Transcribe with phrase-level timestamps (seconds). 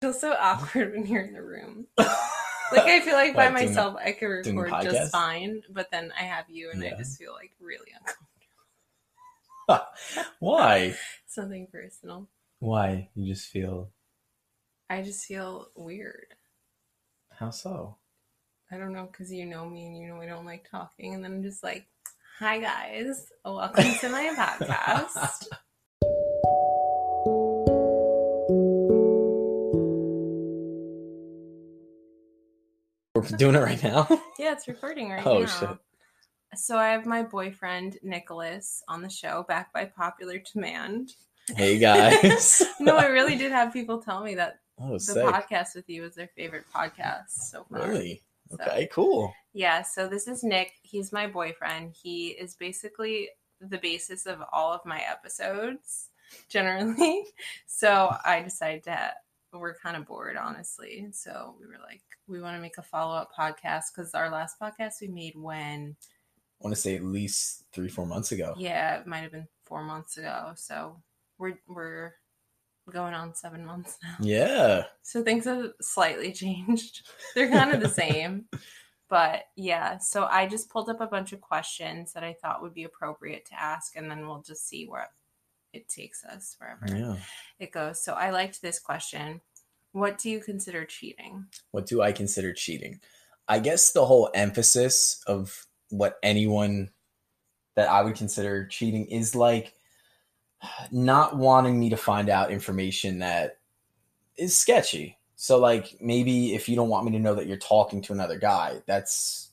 [0.00, 1.86] feels so awkward when you're in the room.
[1.98, 6.12] Like I feel like by Like doing- myself I could record just fine, but then
[6.18, 7.92] I have you and I just feel like really
[9.68, 10.32] uncomfortable.
[10.40, 10.94] Why?
[11.26, 12.28] Something personal.
[12.58, 13.08] Why?
[13.14, 13.90] You just feel
[14.88, 16.26] I just feel weird.
[17.38, 17.96] how so?
[18.70, 21.22] I don't know because you know me and you know I don't like talking, and
[21.24, 21.86] then I'm just like,
[22.40, 25.46] "Hi guys, welcome to my podcast."
[33.38, 34.06] doing it right now.
[34.38, 35.44] Yeah, it's recording right Oh, now.
[35.44, 35.78] Oh shit.
[36.58, 41.12] So I have my boyfriend Nicholas on the show, back by popular demand.
[41.56, 42.62] hey guys.
[42.80, 45.24] No, I really did have people tell me that Oh, the sick.
[45.24, 47.88] podcast with you was their favorite podcast so far.
[47.88, 48.22] Really?
[48.50, 49.32] So- Okay, cool.
[49.54, 50.72] Yeah, so this is Nick.
[50.82, 51.94] He's my boyfriend.
[52.00, 53.30] He is basically
[53.60, 56.10] the basis of all of my episodes,
[56.48, 57.24] generally.
[57.66, 59.12] So I decided to,
[59.58, 61.08] we're kind of bored, honestly.
[61.12, 64.58] So we were like, we want to make a follow up podcast because our last
[64.60, 65.96] podcast we made when,
[66.60, 68.54] I want to say at least three, four months ago.
[68.56, 70.52] yeah, it might have been four months ago.
[70.56, 71.02] So
[71.38, 72.12] we're, we're,
[72.92, 74.14] going on seven months now.
[74.20, 74.84] Yeah.
[75.02, 77.08] So things have slightly changed.
[77.34, 78.44] They're kind of the same.
[79.08, 82.74] But yeah, so I just pulled up a bunch of questions that I thought would
[82.74, 85.08] be appropriate to ask, and then we'll just see where
[85.72, 87.16] it takes us, wherever Yeah.
[87.60, 88.02] it goes.
[88.02, 89.40] So I liked this question.
[89.96, 91.46] What do you consider cheating?
[91.70, 93.00] What do I consider cheating?
[93.48, 96.90] I guess the whole emphasis of what anyone
[97.76, 99.72] that I would consider cheating is like
[100.92, 103.56] not wanting me to find out information that
[104.36, 105.16] is sketchy.
[105.34, 108.38] So, like, maybe if you don't want me to know that you're talking to another
[108.38, 109.48] guy, that's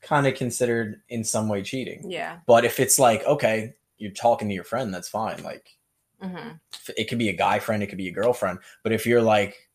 [0.00, 2.08] kind of considered in some way cheating.
[2.08, 2.38] Yeah.
[2.46, 5.42] But if it's like, okay, you're talking to your friend, that's fine.
[5.42, 5.76] Like,
[6.20, 6.50] hmm
[6.96, 8.60] it could be a guy friend, it could be a girlfriend.
[8.84, 9.68] But if you're like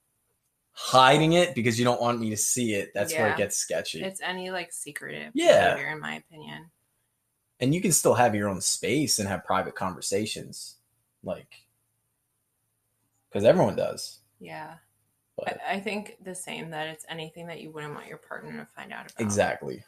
[0.80, 4.04] hiding it because you don't want me to see it, that's where it gets sketchy.
[4.04, 5.74] It's any like secretive Yeah.
[5.74, 6.70] behavior, in my opinion.
[7.60, 10.76] and you can still have your own space and have private conversations,
[11.24, 11.66] like
[13.30, 14.20] because everyone does.
[14.40, 14.76] Yeah.
[15.36, 18.56] But I, I think the same that it's anything that you wouldn't want your partner
[18.60, 19.20] to find out about.
[19.22, 19.84] exactly.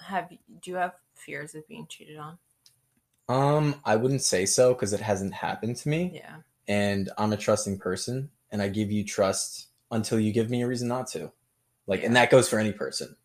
[0.00, 2.38] Have do you have fears of being cheated on?
[3.28, 6.36] Um, I wouldn't say so because it hasn't happened to me, Yeah.
[6.68, 10.66] and I'm a trusting person, and I give you trust until you give me a
[10.66, 11.32] reason not to.
[11.86, 13.16] Like, and that goes for any person.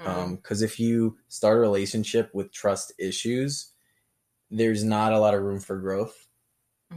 [0.00, 0.06] Mhm.
[0.06, 3.72] Um, because if you start a relationship with trust issues,
[4.50, 6.22] there's not a lot of room for growth.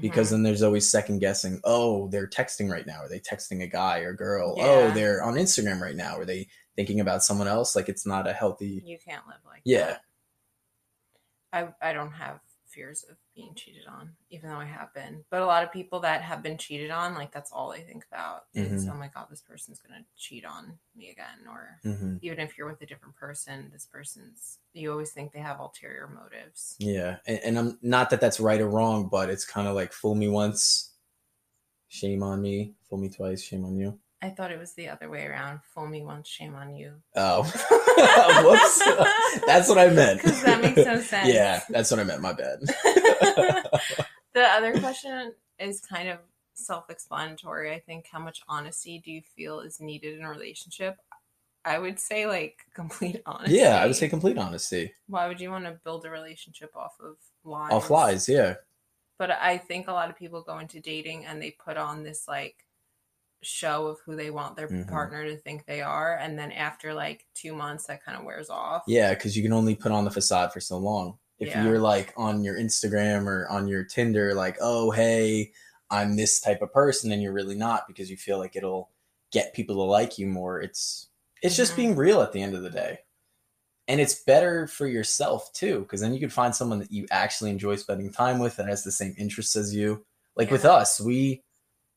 [0.01, 0.31] Because Mhm.
[0.31, 1.59] then there's always second guessing.
[1.63, 2.99] Oh, they're texting right now.
[3.01, 4.53] Are they texting a guy or girl?
[4.57, 4.63] Yeah.
[4.65, 6.15] Oh, they're on Instagram right now.
[6.17, 7.75] Are they thinking about someone else?
[7.75, 8.83] Like it's not a healthy.
[8.85, 9.97] you can't live like Yeah.
[11.51, 11.73] that.
[11.81, 15.23] I I don't have fears of being cheated on, even though I have been.
[15.29, 18.05] But a lot of people that have been cheated on, like that's all they think
[18.11, 18.89] about Mhm.
[18.91, 21.47] oh my god, this person's gonna cheat on me again.
[21.47, 25.39] Or hmm even if you're with a different person, this person's you always think they
[25.39, 26.75] have ulterior motives.
[26.79, 29.91] Yeah, and, and I'm not that that's right or wrong, but it's kind of like
[29.93, 30.91] fool me once,
[31.87, 32.73] shame on me.
[32.89, 33.99] Fool me twice, shame on you.
[34.21, 35.61] I thought it was the other way around.
[35.73, 36.93] Fool me once, shame on you.
[37.15, 37.43] Oh,
[38.43, 39.41] whoops.
[39.45, 40.21] that's what I meant.
[40.21, 41.27] 'Cause that makes no sense.
[41.33, 42.21] Yeah, that's what I meant.
[42.21, 42.59] My bad.
[44.33, 46.17] the other question is kind of
[46.53, 47.73] self-explanatory.
[47.73, 50.97] I think how much honesty do you feel is needed in a relationship?
[51.65, 53.55] I would say like complete honesty.
[53.57, 54.93] Yeah, I would say complete honesty.
[55.07, 57.71] Why would you want to build a relationship off of lies?
[57.71, 58.55] Off lies, yeah.
[59.17, 62.27] But I think a lot of people go into dating and they put on this
[62.27, 62.65] like
[63.41, 64.87] show of who they want their Mhm.
[64.89, 68.49] partner to think they are, and then after like two months, that kind of wears
[68.49, 68.83] off.
[68.87, 71.19] Yeah, because you can only put on the facade for so long.
[71.39, 71.63] If Yeah.
[71.63, 75.53] you're like on your Instagram or on your Tinder, like, oh, hey,
[75.89, 78.91] I'm this type of person, and you're really not because you feel like it'll
[79.31, 80.61] get people to like you more.
[80.61, 81.07] It's
[81.41, 81.75] it's just Mhm.
[81.77, 82.99] being real at the end of the day.
[83.87, 87.49] And it's better for yourself too, because then you can find someone that you actually
[87.49, 90.05] enjoy spending time with that has the same interests as you.
[90.35, 91.43] Like with us, we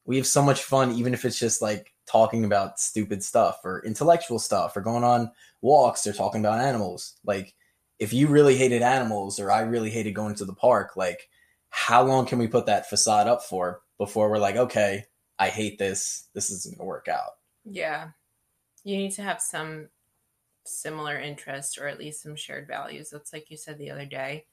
[0.05, 3.85] we have so much fun, even if it's just like talking about stupid stuff or
[3.85, 7.15] intellectual stuff or going on walks or talking about animals.
[7.25, 7.55] Like
[7.99, 11.29] if you really hated animals or I really hated going to the park, like
[11.71, 15.05] how long can we put that facade up for before we're like, okay,
[15.39, 16.29] I hate this.
[16.35, 17.33] This isn't gonna work out.
[17.65, 18.09] Yeah.
[18.85, 19.89] You need to have some
[20.65, 23.11] similar interests or at least some shared values.
[23.11, 24.47] That's like you said the other day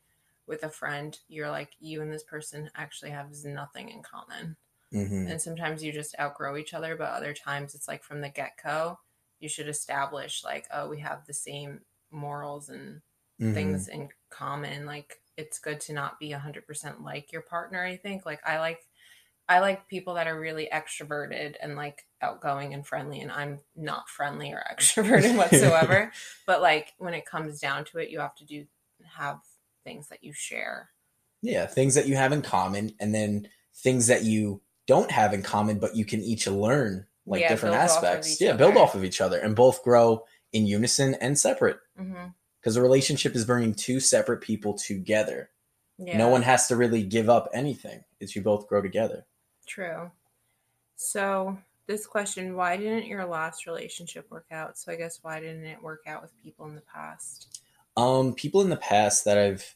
[0.47, 1.17] with a friend.
[1.27, 4.55] You're like, you and this person actually have nothing in common.
[4.93, 5.27] Mm-hmm.
[5.27, 8.53] And sometimes you just outgrow each other, but other times it's like from the get
[8.63, 8.99] go,
[9.39, 11.81] you should establish, like, oh, we have the same
[12.11, 13.01] morals and
[13.41, 13.53] Mm-hmm.
[13.53, 14.85] things in common.
[14.85, 18.25] Like, it's good to not be 100% like your partner, I think.
[18.25, 18.81] Like, I like
[19.47, 24.09] I like people that are really extroverted and like outgoing and friendly, and I'm not
[24.09, 26.11] friendly or extroverted whatsoever.
[26.45, 28.65] but like when it comes down to it, you have to do
[29.15, 29.39] have
[29.85, 30.89] things that you share.
[31.41, 35.43] Yeah, things that you have in common, and then things that you don't have in
[35.43, 38.33] common, but you can each learn like Yeah, different of aspects.
[38.33, 41.77] each Yeah, build off of each other and both grow in unison and separate.
[42.59, 45.51] Because a relationship is bringing two separate people together.
[45.99, 48.03] Yeah, No one has to really give up anything.
[48.19, 49.27] It's you both grow together.
[49.67, 50.09] True.
[50.95, 51.55] So
[51.85, 54.79] this question: Why didn't your last relationship work out?
[54.79, 57.61] So I guess why didn't it work out with people in the past?
[57.95, 59.75] Um, people in the past that I've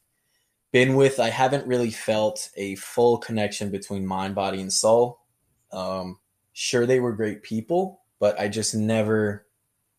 [0.74, 5.20] been with, I haven't really felt a full connection between mind, body, and soul.
[5.72, 6.18] Um,
[6.52, 9.46] sure, they were great people, but I just never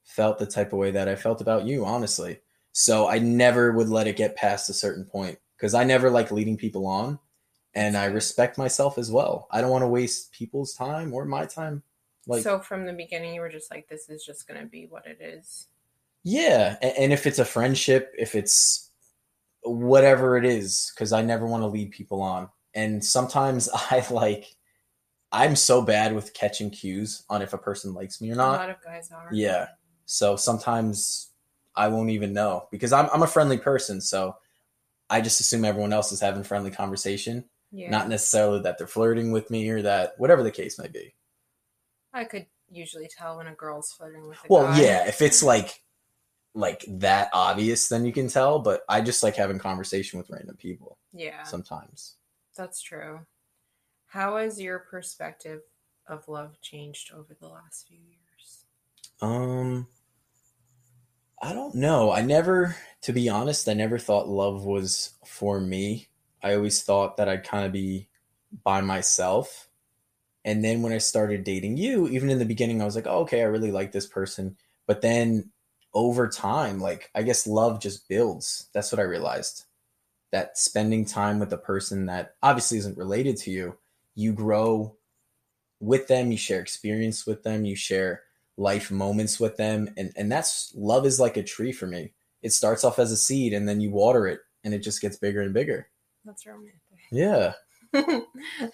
[0.03, 2.41] felt the type of way that I felt about you, honestly.
[2.73, 6.32] So I never would let it get past a certain point because I never like
[6.32, 7.21] leading people on,
[7.73, 9.47] and I respect myself as well.
[9.53, 11.85] I don't want to waste people's time or my time.
[12.26, 14.87] Like, so from the beginning, you were just like, "This is just going to be
[14.87, 15.69] what it is."
[16.25, 18.91] Yeah, a- and if it's a friendship, if it's
[19.64, 22.49] whatever it is, because I never want to lead people on.
[22.75, 24.46] And sometimes I like,
[25.32, 28.55] I'm so bad with catching cues on if a person likes me or not.
[28.55, 29.28] a lot of guys are.
[29.32, 29.69] Yeah.
[30.06, 31.31] So sometimes
[31.75, 34.00] I won't even know because I'm I'm a friendly person.
[34.00, 34.37] So
[35.11, 37.90] I just assume everyone else is having friendly conversation, Yeah.
[37.90, 41.14] not necessarily that they're flirting with me or that whatever the case may be.
[42.12, 44.81] I could usually tell when a girl's flirting with a Well, guy.
[44.82, 45.82] yeah, if it's like
[46.55, 48.59] like that obvious, then you can tell.
[48.59, 52.17] But I just like having conversation with random people yeah, sometimes.
[52.56, 53.21] that's true.
[54.06, 55.62] How has your perspective
[56.06, 58.67] of love changed over the last few years?
[59.21, 59.89] Um,
[61.43, 62.12] I don't know.
[62.12, 66.09] I never, to be honest, I never thought love was for me.
[66.43, 68.09] I always thought that I'd kind of be
[68.62, 69.69] by myself.
[70.45, 73.21] And then when I started dating you, even in the beginning, I was like, oh,
[73.21, 74.57] okay, I really like this person.
[74.87, 75.50] But then
[75.94, 78.69] over time, like, I guess love just builds.
[78.73, 79.64] That's what I realized.
[80.32, 83.76] That spending time with a person that obviously isn't related to you,
[84.14, 84.96] you grow
[85.81, 88.23] with them, you share experience with them, you share
[88.56, 89.91] life moments with them.
[89.96, 92.12] And, and that's love is like a tree for me.
[92.43, 95.17] It starts off as a seed and then you water it and it just gets
[95.17, 95.88] bigger and bigger.
[96.25, 96.81] That's romantic.
[97.11, 97.52] Yeah.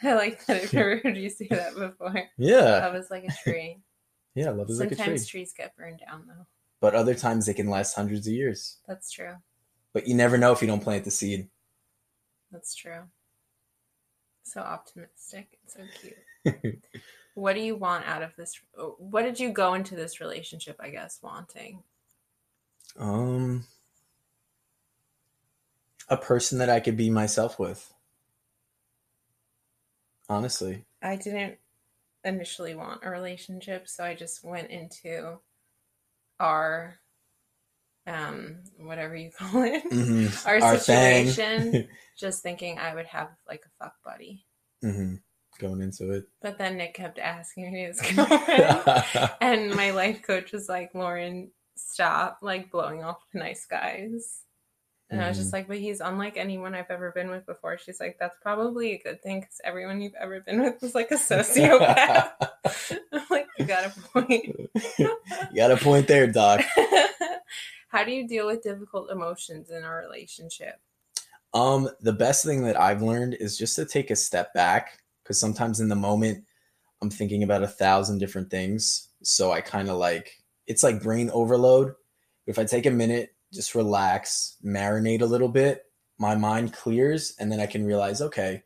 [0.02, 0.62] I like that.
[0.62, 2.22] I've never heard you say that before.
[2.38, 2.86] Yeah.
[2.86, 3.78] Love is like a tree.
[4.36, 4.50] Yeah.
[4.50, 5.04] Love is like a tree.
[5.04, 6.46] Sometimes trees get burned down, though.
[6.80, 8.78] But other times they can last hundreds of years.
[8.88, 9.34] That's true.
[9.92, 11.48] But you never know if you don't plant the seed.
[12.50, 13.02] That's true.
[14.42, 15.88] So optimistic and
[16.44, 16.84] so cute.
[17.34, 18.58] what do you want out of this?
[18.98, 21.82] What did you go into this relationship, I guess, wanting?
[22.98, 23.64] Um,
[26.08, 27.92] a person that I could be myself with.
[30.28, 30.84] Honestly.
[31.02, 31.58] I didn't
[32.24, 35.38] initially want a relationship, so I just went into
[36.40, 36.98] our
[38.06, 40.46] um whatever you call it Mhm.
[40.46, 41.88] our, Our situation
[42.18, 44.44] just thinking i would have like a fuck buddy
[44.82, 45.16] hmm
[45.58, 46.24] Going into it.
[46.40, 48.82] but then nick kept asking me his girlfriend
[49.42, 54.42] and my life coach was like lauren stop like blowing off the nice guys
[55.10, 55.42] and i was Mm-hmm.
[55.42, 58.92] just like but he's unlike anyone i've ever been with before she's like that's probably
[58.92, 63.10] a good thing because everyone you've ever been with was like a sociopath i'm like
[63.12, 63.19] you
[63.70, 64.68] got a point
[64.98, 65.16] you
[65.56, 66.60] got a point there, Doc.
[67.88, 70.80] how do you deal with difficult emotions in a relationship
[71.54, 75.38] Um, the best thing that I've learned is just to take a step back because
[75.38, 76.44] sometimes in the moment
[77.02, 79.08] I'm thinking about a thousand different things.
[79.22, 81.94] So I kind of like it's like brain overload.
[82.46, 85.84] If I take a minute, just relax, marinate a little bit,
[86.18, 88.62] my mind clears, and then I can realize, okay,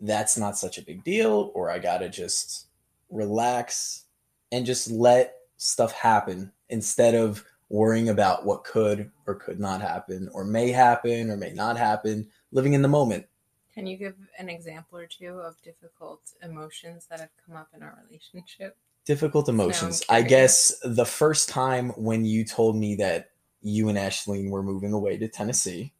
[0.00, 2.66] that's not such a big deal, or I gotta just
[3.10, 4.04] relax
[4.52, 10.28] and just let stuff happen instead of worrying about what could or could not happen,
[10.32, 13.26] or may happen or may not happen, living in the moment.
[13.74, 17.82] Can you give an example or two of difficult emotions that have come up in
[17.82, 18.76] our relationship?
[19.04, 20.02] Difficult emotions.
[20.08, 23.30] I guess the first time when you told me that
[23.60, 25.92] you and Ashleen were moving away to Tennessee,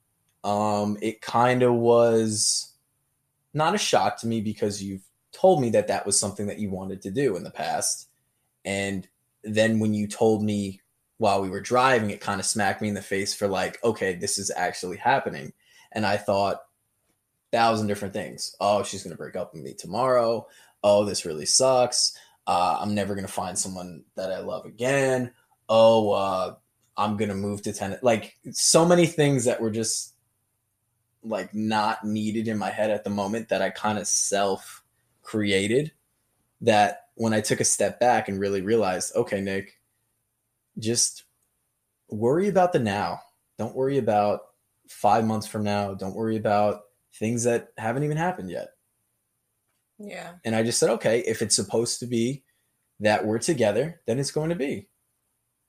[0.45, 2.75] um, it kind of was
[3.53, 5.03] not a shock to me because you've
[5.35, 8.09] told me that that was something that you wanted to do in the past.
[8.65, 9.07] And
[9.43, 10.81] then when you told me
[11.19, 14.15] while we were driving, it kind of smacked me in the face for like, okay,
[14.15, 15.53] this is actually happening.
[15.93, 16.63] And I thought
[17.53, 18.57] thousand different things.
[18.61, 20.47] Oh, she's gonna break up with me tomorrow.
[20.83, 22.17] Oh, this really sucks.
[22.47, 25.33] Uh, I'm never gonna find someone that I love again.
[25.69, 26.55] Oh, uh,
[26.97, 28.01] I'm gonna move to Tennessee.
[28.03, 30.15] Like so many things that were just
[31.23, 34.84] like not needed in my head at the moment that I kind of self
[35.25, 35.93] created
[36.61, 39.81] that when I took a step back and really realized, okay, Nick,
[40.79, 41.25] just
[42.09, 43.21] worry about the now.
[43.59, 44.41] Don't worry about
[44.89, 45.95] five months from now.
[45.95, 46.83] Don't worry about
[47.15, 48.71] things that haven't even happened yet.
[49.99, 50.33] Yeah.
[50.45, 52.43] And I just said, okay, if it's supposed to be
[53.01, 54.89] that we're together, then it's going to be.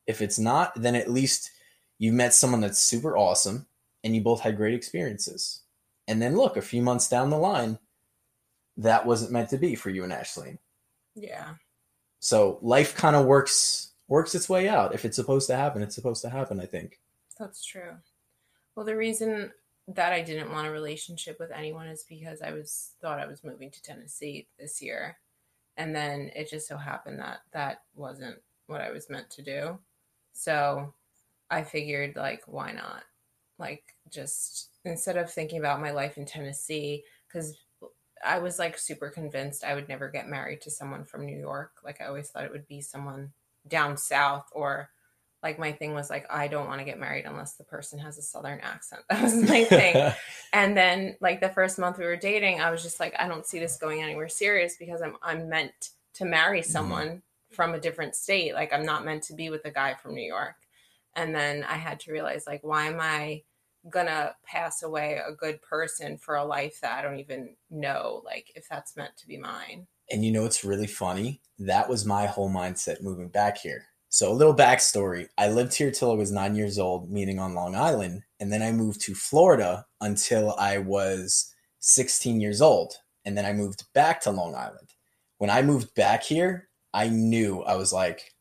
[0.07, 1.51] If it's not, then at least
[1.97, 3.67] you've met someone that's super awesome
[4.03, 5.61] and you both had great experiences.
[6.07, 7.79] And then look, a few months down the line,
[8.77, 10.57] that wasn't meant to be for you and Ashley.
[11.15, 11.53] Yeah.
[12.19, 14.93] So life kind of works works its way out.
[14.93, 16.99] If it's supposed to happen, it's supposed to happen, I think.
[17.39, 17.95] That's true.
[18.75, 19.51] Well, the reason
[19.87, 23.43] that I didn't want a relationship with anyone is because I was thought I was
[23.43, 25.17] moving to Tennessee this year.
[25.77, 29.77] And then it just so happened that that wasn't what I was meant to do.
[30.33, 30.93] So
[31.49, 33.03] I figured like why not?
[33.59, 37.57] Like just instead of thinking about my life in Tennessee cuz
[38.23, 41.71] I was like super convinced I would never get married to someone from New York.
[41.83, 43.31] Like I always thought it would be someone
[43.67, 44.89] down south or
[45.43, 48.17] like my thing was like I don't want to get married unless the person has
[48.17, 49.03] a southern accent.
[49.09, 50.11] That was my thing.
[50.53, 53.45] and then like the first month we were dating, I was just like I don't
[53.45, 56.71] see this going anywhere serious because I'm I'm meant to marry Mm-hmm.
[56.71, 58.53] someone from a different state.
[58.53, 60.55] Like I'm not meant to be with a guy from New York.
[61.15, 63.43] And then I had to realize like why am I
[63.89, 68.51] gonna pass away a good person for a life that I don't even know like
[68.55, 69.87] if that's meant to be mine.
[70.11, 71.41] And you know it's really funny?
[71.59, 73.85] That was my whole mindset moving back here.
[74.09, 75.27] So a little backstory.
[75.37, 78.61] I lived here till I was nine years old, meaning on Long Island, and then
[78.61, 82.93] I moved to Florida until I was 16 years old.
[83.25, 84.89] And then I moved back to Long Island.
[85.39, 88.33] When I moved back here, I knew I was like,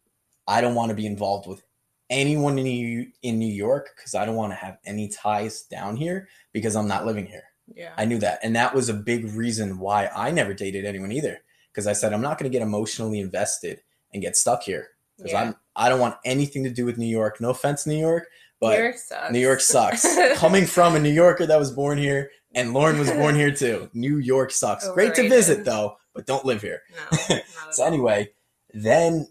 [0.47, 1.64] I don't want to be involved with
[2.11, 5.97] anyone in New, in New York because I don't want to have any ties down
[5.97, 7.45] here because I'm not living here.
[7.75, 7.93] Yeah.
[7.97, 8.41] I knew that.
[8.43, 11.39] And that was a big reason why I never dated anyone either.
[11.73, 13.81] Because I said, I'm not going to get emotionally invested
[14.13, 14.89] and get stuck here.
[15.17, 15.41] Because Yeah.
[15.43, 17.41] I'm I don't want anything to do with New York.
[17.41, 18.29] No offense, New York,
[18.61, 19.33] but New York sucks.
[19.33, 20.19] New York sucks.
[20.39, 23.91] Coming from a New Yorker that was born here, and Lauren was born here too.
[23.95, 24.89] New York sucks.
[24.91, 26.83] Great to visit though, but don't live here.
[27.31, 27.39] no,
[27.73, 28.31] So anyway,
[28.73, 29.27] then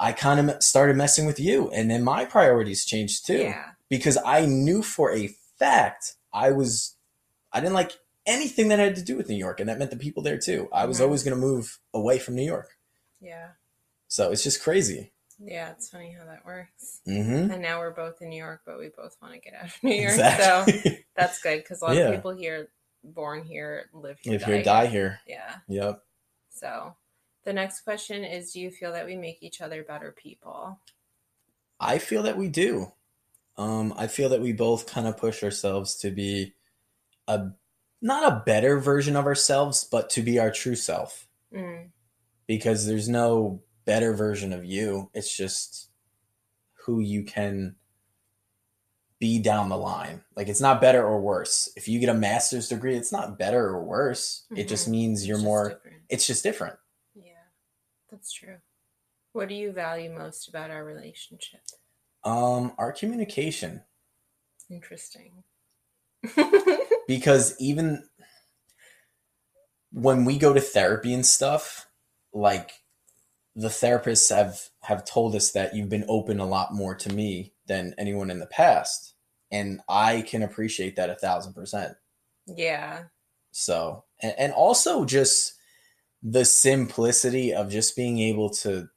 [0.00, 3.70] I kind of started messing with you, and then my priorities changed too Yeah.
[3.88, 6.96] because I knew for a fact I was
[7.52, 7.92] I didn't like
[8.26, 10.68] anything that had to do with New York, and that meant the people there too.
[10.72, 11.02] I was Mhm.
[11.04, 12.76] always going to move away from New York,
[13.20, 13.50] Yeah.
[14.08, 15.12] so it's just crazy.
[15.38, 17.00] Yeah, it's funny how that works.
[17.04, 19.66] hmm And now we're both in New York, but we both want to get out
[19.66, 20.12] of New York.
[20.14, 20.80] Exactly.
[20.80, 22.08] So that's good because a lot Yeah.
[22.08, 22.70] of people here,
[23.04, 25.20] born here, live here, Live here, die here.
[25.26, 25.56] Yeah.
[25.68, 26.02] Yep.
[26.50, 26.96] So
[27.44, 30.78] the next question is Do you feel that we make each other better people?
[31.80, 32.92] I feel that we do.
[33.56, 36.54] Um, I feel that we both kind of push ourselves to be
[37.28, 37.48] a
[38.02, 41.28] not a better version of ourselves, but to be our true self.
[41.54, 41.90] Mm,
[42.46, 45.10] Because there's no better version of you.
[45.14, 45.90] It's just
[46.84, 47.76] who you can
[49.20, 50.22] be down the line.
[50.36, 51.70] Like it's not better or worse.
[51.76, 54.44] If you get a master's degree, it's not better or worse.
[54.54, 54.90] It just Mhm.
[54.90, 56.78] means you're it's more it's just different.
[58.14, 58.56] That's true.
[59.32, 61.60] What do you value most about our relationship?
[62.22, 63.82] Um our communication
[64.70, 65.44] Interesting.
[67.06, 68.04] because even
[69.92, 71.86] when we go to therapy and stuff
[72.32, 72.72] like
[73.54, 77.52] the therapists have have told us that you've been open a lot more to me
[77.66, 79.14] than anyone in the past
[79.52, 81.94] and i can appreciate that a thousand percent
[82.46, 83.04] yeah.
[83.52, 85.54] so and, and also just
[86.26, 88.88] the simplicity of just being able to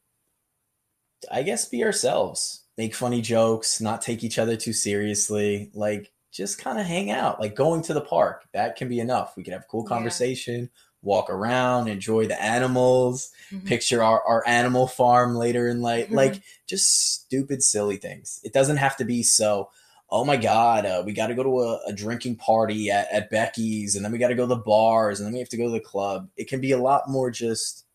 [1.31, 6.57] i guess be ourselves make funny jokes not take each other too seriously like just
[6.59, 9.53] kind of hang out like going to the park that can be enough we can
[9.53, 9.89] have cool Yeah.
[9.95, 10.69] conversation
[11.01, 13.65] walk around enjoy the animals Mhm.
[13.65, 16.15] picture our, our animal farm later in life Mhm.
[16.15, 19.69] like just stupid silly things it doesn't have to be so
[20.09, 23.29] oh my god uh, we got to go to a, a drinking party at, at
[23.29, 25.57] becky's and then we got to go to the bars and then we have to
[25.57, 27.85] go to the club it can be a lot more just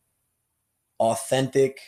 [1.01, 1.81] authentic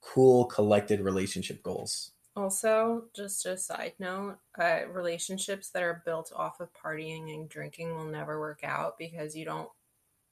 [0.00, 6.60] cool collected relationship goals Also, just a side note, uh, relationships that are built off
[6.60, 9.68] of partying and drinking will never work out because you don't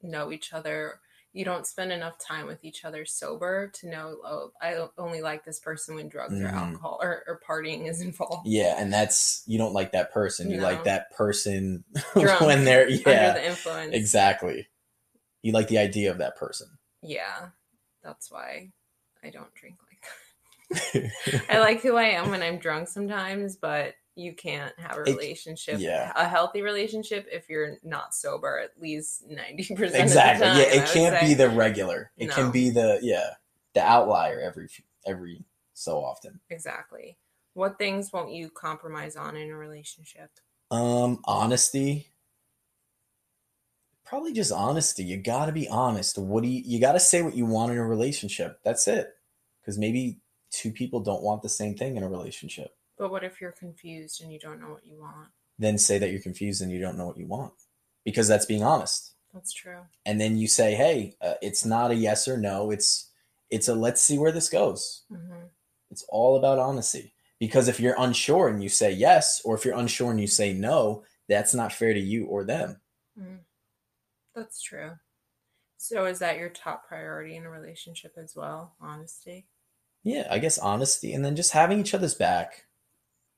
[0.03, 1.01] know each other.
[1.37, 5.45] You don't spend enough time with each other sober to know, oh, I only like
[5.45, 6.55] this person when drugs or Mhm.
[6.55, 8.47] alcohol or, or partying is involved.
[8.49, 12.97] yeah and that's you don't like that person you like that person when they're Under
[13.11, 13.95] yeah the influence.
[13.95, 14.69] exactly
[15.43, 16.69] you like the idea of that person
[17.03, 17.49] Yeah.
[18.03, 18.71] That's why
[19.23, 21.11] I don't drink like that.
[21.51, 25.15] I like who I am when I'm drunk sometimes, but you can't have a It-
[25.17, 26.13] relationship, yeah.
[26.17, 30.03] a healthy relationship, if you're not sober at least ninety percent.
[30.03, 30.49] exactly.
[30.49, 32.11] Of the time, yeah, it would can't be the regular.
[32.17, 33.35] It can be the yeah
[33.75, 34.69] the outlier every
[35.07, 35.45] every
[35.75, 36.41] so often.
[36.51, 37.19] exactly.
[37.53, 40.31] What things won't you compromise on in a relationship?
[40.71, 42.09] Um, honesty.
[44.05, 45.03] Probably just honesty.
[45.05, 46.17] You got to be honest.
[46.19, 48.61] What do you you got to say what you want in a relationship.
[48.63, 49.15] That's it.
[49.65, 50.21] Cuz maybe
[50.51, 52.76] two people don't want the same thing in a relationship.
[52.99, 55.29] But what if you're confused and you don't know what you want?
[55.59, 57.53] Then say that you're confused and you don't know what you want.
[58.05, 59.15] Because that's being honest.
[59.35, 59.81] That's true.
[60.05, 62.71] And then you say, "Hey, uh, it's not a yes or no.
[62.71, 63.11] It's
[63.51, 65.47] it's a let's see where this goes." hmm
[65.91, 67.13] It's all about honesty.
[67.39, 70.55] Because if you're unsure and you say yes, or if you're unsure and you say
[70.55, 72.81] no, that's not fair to you or them.
[74.35, 74.93] That's true.
[75.77, 78.75] So is that your top priority in a relationship as well?
[78.81, 79.47] Honesty.
[80.03, 82.65] Yeah, I guess honesty and then just having each other's back.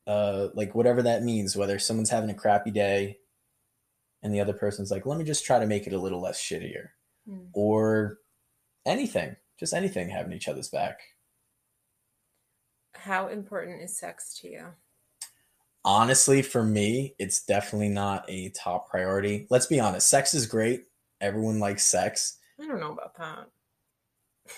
[0.09, 3.19] Uh like whatever that means, whether someone's having a crappy day
[4.23, 6.41] and the other person's like, "Let me just try to make it a little less
[6.41, 6.88] shittier."
[7.29, 7.49] Mm.
[7.53, 8.19] Or
[8.87, 11.00] anything, just anything having each other's back.
[12.95, 14.65] How important is sex to you?
[15.85, 19.47] Honestly, for me, it's definitely not a top priority.
[19.50, 20.85] Let's be honest, sex is great.
[21.21, 22.38] Everyone likes sex.
[22.61, 23.49] I don't know about that.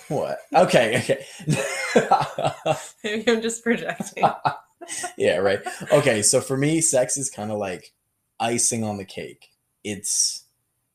[0.08, 0.38] What?
[0.54, 1.26] Okay, okay.
[3.04, 4.24] Maybe I'm just projecting.
[5.18, 5.60] yeah, right.
[5.92, 7.92] Okay, so for me, sex is kind of like
[8.38, 9.48] icing on the cake.
[9.84, 10.44] It's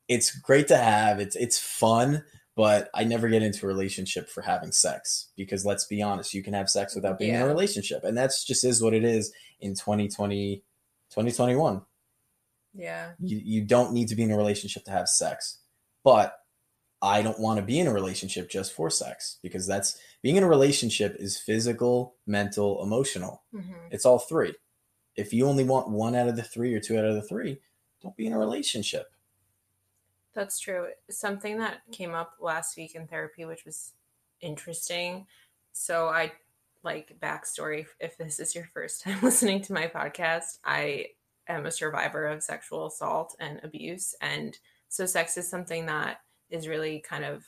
[0.07, 1.19] it's great to have.
[1.19, 2.23] It's it's fun,
[2.55, 6.43] but I never get into a relationship for having sex because let's be honest, you
[6.43, 9.31] can have sex without being in a relationship, and that's just is what it is
[9.61, 10.63] in 2020
[11.09, 11.81] 2021.
[12.73, 13.11] yeah.
[13.19, 15.59] You you don't need to be in a relationship to have sex.
[16.03, 16.37] But
[17.01, 20.43] I don't want to be in a relationship just for sex because that's being in
[20.43, 23.43] a relationship is physical, mental, emotional.
[23.51, 24.55] hmm It's all three.
[25.15, 27.59] If you only want one out of the three or two out of the three,
[28.01, 29.05] don't be in a relationship.
[30.33, 30.87] That's true.
[31.11, 33.91] Something that came up last week in therapy, which was
[34.41, 35.27] interesting.
[35.73, 36.31] So, I
[36.81, 41.09] like backstory if this is your first time listening to my podcast, I
[41.47, 44.15] am a survivor of sexual assault and abuse.
[44.21, 44.57] And
[44.89, 47.45] so, sex is something that is really kind of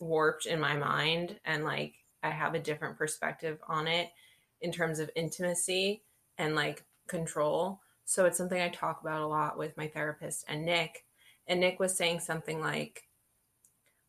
[0.00, 1.38] warped in my mind.
[1.44, 4.10] And like, I have a different perspective on it
[4.62, 6.02] in terms of intimacy
[6.38, 7.80] and like control.
[8.06, 11.04] So, it's something I talk about a lot with my therapist and Nick
[11.46, 13.04] and Nick was saying something like,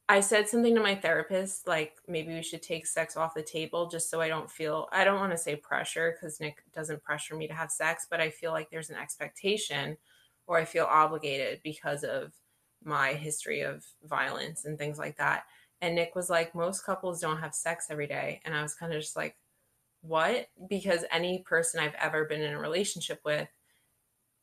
[0.08, 3.90] I said something to my therapist, like maybe we should take sex off the table
[3.90, 7.36] just so I don't feel, I don't want to say pressure because Nick doesn't pressure
[7.36, 9.98] me to have sex, but I feel like there's an expectation
[10.46, 12.34] or I feel obligated because of
[12.84, 15.46] my history of violence and things like that.
[15.82, 18.42] And Nick was like, most couples don't have sex every day.
[18.46, 19.36] And I was kind of just like,
[20.02, 20.48] what?
[20.70, 23.48] Because any person I've ever been in a relationship with,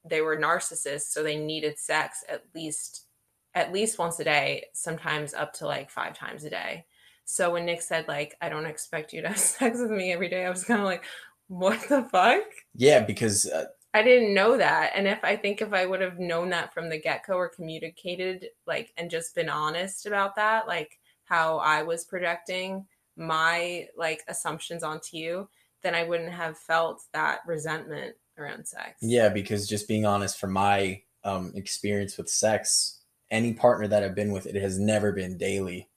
[0.05, 3.07] they were narcissists so they needed sex at least
[3.55, 6.85] at least once a day sometimes up to like five times a day
[7.25, 10.29] so when nick said like i don't expect you to have sex with me every
[10.29, 11.05] day i was kind of like
[11.49, 15.73] what the fuck Yeah, because uh, i didn't know that and if i think if
[15.73, 20.07] i would have known that from the get-go or communicated like and just been honest
[20.07, 20.99] about that like
[21.33, 22.85] how i was projecting
[23.17, 25.49] my like assumptions onto you
[25.83, 30.53] then i wouldn't have felt that resentment around sex yeah, because just being honest, from
[30.53, 35.37] my um, experience with sex, any partner that I've been with, it has never been
[35.37, 35.89] daily.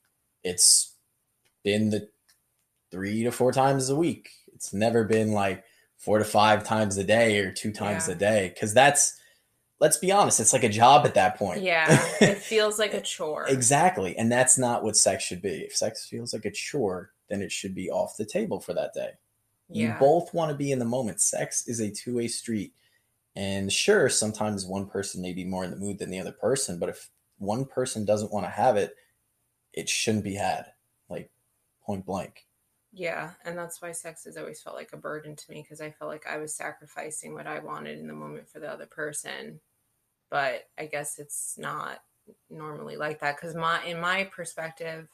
[0.44, 0.94] It's
[1.64, 2.10] been the
[2.92, 4.30] three to four times a week.
[4.54, 5.64] It's never been like
[5.98, 8.16] four to five times a day or two times Yeah.
[8.16, 8.52] a day.
[8.54, 9.18] Because that's,
[9.80, 11.62] let's be honest, it's like a job at that point.
[11.62, 11.88] Yeah,
[12.22, 13.46] it feels like a chore.
[13.48, 14.16] Exactly.
[14.18, 15.66] And that's not what sex should be.
[15.66, 18.94] If sex feels like a chore, then it should be off the table for that
[18.94, 19.12] day.
[19.68, 21.20] You both want to be in the moment.
[21.20, 22.74] Sex is a two way street.
[23.36, 26.80] And sure, sometimes one person may be more in the mood than the other person,
[26.80, 27.10] but if
[27.40, 28.96] one person doesn't want to have it,
[29.74, 30.68] it shouldn't be had.
[31.10, 31.32] Like
[31.84, 32.46] point blank.
[32.94, 35.92] Yeah, and that's why sex has always felt like a burden to me because I
[35.92, 39.60] felt like I was sacrificing what I wanted in the moment for the other person.
[40.30, 42.00] But I guess it's not
[42.50, 45.08] normally like that because my in my perspective,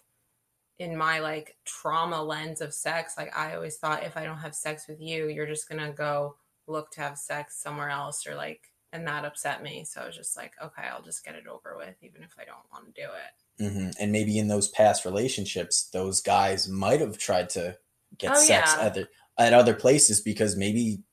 [0.79, 4.55] in my like trauma lens of sex, like I always thought if I don't have
[4.55, 8.71] sex with you, you're just gonna go look to have sex somewhere else or like
[8.93, 9.85] and that upset me.
[9.85, 12.43] So I was just like, okay, I'll just get it over with, even if I
[12.45, 13.69] don't want to do it.
[13.69, 17.77] hmm And maybe in those past relationships, those guys might have tried to
[18.17, 18.81] get Oh, sex yeah.
[18.81, 21.03] at, the, at other places because maybe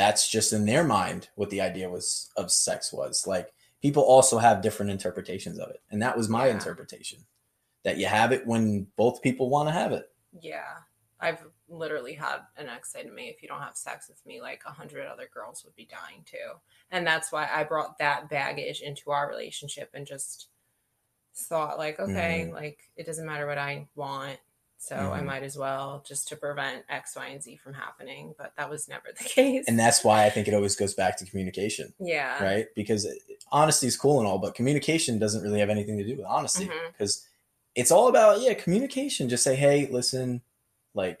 [0.00, 3.26] that's just in their mind what the idea was of sex was.
[3.26, 5.82] Like people also have different interpretations of it.
[5.90, 6.54] And that was my Yeah.
[6.54, 7.26] interpretation
[7.82, 10.10] that you have it when both people want to have it.
[10.40, 10.78] Yeah.
[11.20, 14.40] I've literally had an ex say to me, if you don't have sex with me,
[14.40, 16.58] like a hundred other girls would be dying too.
[16.90, 20.48] And that's why I brought that baggage into our relationship and just
[21.34, 22.54] thought like, okay, Mhm.
[22.54, 24.40] like it doesn't matter what I want.
[24.82, 25.26] So I Mhm.
[25.26, 28.34] might as well just to prevent X, Y, and Z from happening.
[28.38, 29.66] But that was never the case.
[29.68, 32.42] And that's why I think it always goes back to communication, yeah.
[32.42, 32.66] right?
[32.74, 33.06] Because
[33.52, 36.70] honesty is cool and all, but communication doesn't really have anything to do with honesty
[36.92, 37.28] because
[37.74, 39.28] it's all about yeah communication.
[39.28, 40.40] Just say, hey, listen,
[40.94, 41.20] like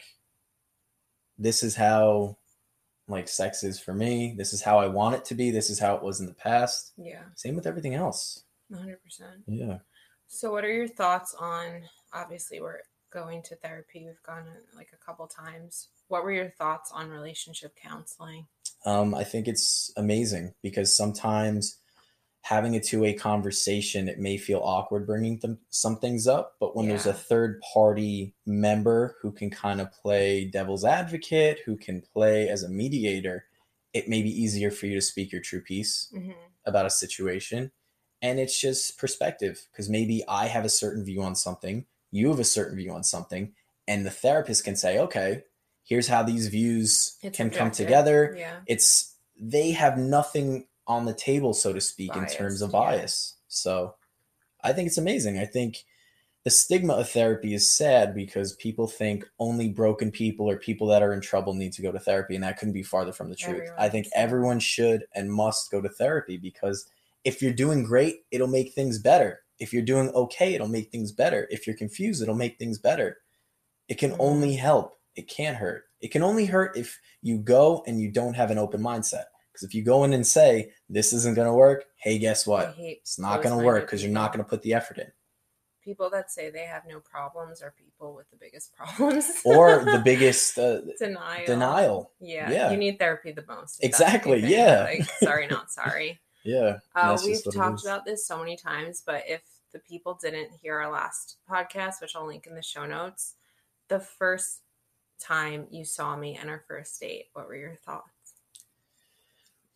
[1.36, 2.38] this is how
[3.08, 4.34] like sex is for me.
[4.38, 5.50] This is how I want it to be.
[5.50, 6.92] This is how it was in the past.
[6.96, 7.24] Yeah.
[7.34, 8.44] Same with everything else.
[8.72, 8.96] 100%.
[9.46, 9.80] Yeah.
[10.28, 11.82] So, what are your thoughts on?
[12.12, 14.04] Obviously, we're going to therapy.
[14.06, 14.44] We've gone
[14.76, 15.88] like a couple times.
[16.08, 18.46] What were your thoughts on relationship counseling?
[18.86, 21.78] Um, I think it's amazing because sometimes
[22.42, 26.88] having a two-way conversation, it may feel awkward bringing them some things up, but when
[26.88, 32.48] there's a third party member who can kind of play devil's advocate, who can play
[32.48, 33.44] as a mediator,
[33.92, 36.30] it may be easier for you to speak your true piece Mm-hmm.
[36.64, 37.72] about a situation.
[38.22, 42.40] And it's just perspective because maybe I have a certain view on something, you have
[42.40, 43.52] a certain view on something,
[43.86, 45.42] and the therapist can say, okay,
[45.90, 48.34] here's how these views It's can come together.
[48.38, 48.60] Yeah.
[48.66, 53.00] it's they have nothing on the table so to speak in terms of Biased, yeah.
[53.00, 53.36] bias.
[53.48, 53.94] So
[54.62, 55.38] i think it's amazing.
[55.38, 55.84] I think
[56.44, 61.02] the stigma of therapy is sad because people think only broken people or people that
[61.02, 63.36] are in trouble need to go to therapy and that couldn't be farther from the
[63.36, 63.62] truth.
[63.62, 66.88] Everyone i think everyone should and must go to therapy because
[67.24, 71.12] if you're doing great it'll make things better if you're doing okay it'll make things
[71.12, 73.18] better if you're confused it'll make things better
[73.88, 74.16] it can Mhm.
[74.20, 78.34] only help it can't hurt it can only hurt if you go and you don't
[78.34, 81.52] have an open mindset because if you go in and say this isn't going to
[81.54, 84.62] work hey guess what it's not going to work because you're not going to put
[84.62, 85.10] the effort in
[85.82, 89.40] People that say they have no problems are people with the biggest problems.
[89.46, 91.46] or the biggest uh, denial.
[91.46, 92.50] denial Yeah.
[92.50, 92.70] Yeah.
[92.70, 93.82] You need therapy the most.
[93.82, 94.82] if that's what Exactly, yeah.
[94.84, 96.20] Like, sorry, not sorry.
[96.44, 99.40] yeah Uh, we've just what it talked about this so many times, but if
[99.72, 103.34] the people didn't hear our last podcast, which I'll link in the show notes,
[103.88, 104.60] the first
[105.20, 108.04] time you saw me and our first date, what were your thoughts?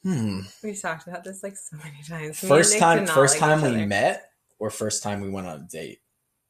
[0.02, 0.40] hmm.
[0.62, 2.38] We've talked about this like so many times.
[2.38, 3.86] First time first like time we other.
[3.86, 6.00] met or first time we went on a date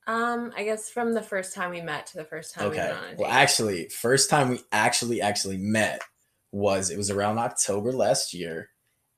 [0.07, 2.89] Um, I guess from the first time we met to the first time we okay
[2.89, 3.19] went on a date.
[3.19, 6.03] well actually first time we actually actually met
[6.53, 8.71] was it was around october last year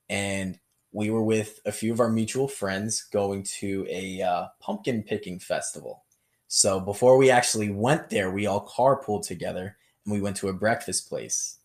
[0.09, 0.59] and
[0.97, 5.39] we were with a few of our mutual friends going to a uh, pumpkin picking
[5.39, 6.03] festival
[6.47, 10.53] so before we actually went there we all carpooled together and we went to a
[10.53, 11.57] breakfast place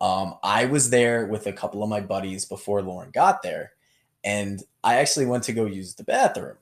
[0.00, 3.72] um, i was there with a couple of my buddies before lauren got there
[4.24, 6.56] and i actually went to go use the bathroom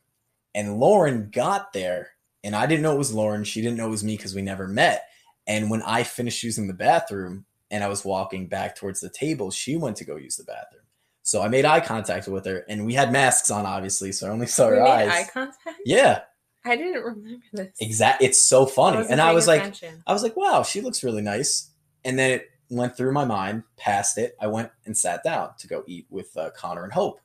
[0.54, 2.10] and lauren got there
[2.42, 3.44] and I didn't know it was Lauren.
[3.44, 5.08] She didn't know it was me because we never met.
[5.46, 9.50] And when I finished using the bathroom and I was walking back towards the table,
[9.50, 10.82] she went to go use the bathroom.
[11.30, 14.30] So I made eye contact with her, and we had masks on, obviously, so I
[14.30, 15.08] only saw we her made eyes.
[15.12, 15.78] eye contact.
[15.84, 16.22] yeah,
[16.64, 17.76] I didn't remember this.
[17.78, 18.20] exact.
[18.20, 19.80] It's so funny, wasn't and I was like.
[20.08, 21.70] I was like, wow, she looks really nice.
[22.04, 24.36] And then it went through my mind, passed it.
[24.40, 27.20] I went and sat down to go eat with uh, Connor and Hope.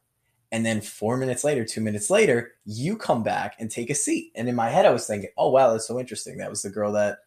[0.51, 4.33] And then four minutes later, two minutes later, you come back and take a seat.
[4.35, 6.37] And in my head, I was thinking, oh, wow, that's so interesting.
[6.37, 7.17] That was the girl that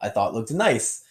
[0.00, 1.04] I thought looked nice.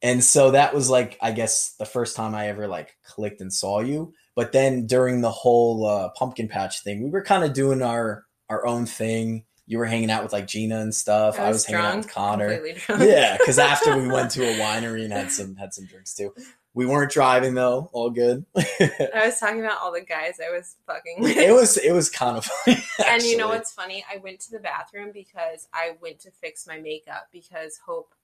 [0.00, 3.52] And so that was like, I guess, the first time I ever like clicked and
[3.52, 4.14] saw you.
[4.36, 8.24] But then during the whole uh, pumpkin patch thing, we were kind of doing our
[8.48, 9.44] our own thing.
[9.66, 11.38] You were hanging out with like Gina and stuff.
[11.38, 12.60] I was, hanging out with Connor.
[12.98, 16.34] Yeah, because after we went to a winery and had some had some drinks too.
[16.72, 17.90] We weren't driving though.
[17.92, 18.46] All good.
[18.56, 21.36] I was talking about all the guys I was fucking with.
[21.36, 22.82] it was it was kind of funny.
[23.08, 24.04] and you know what's funny?
[24.12, 28.14] I went to the bathroom because I went to fix my makeup because Hope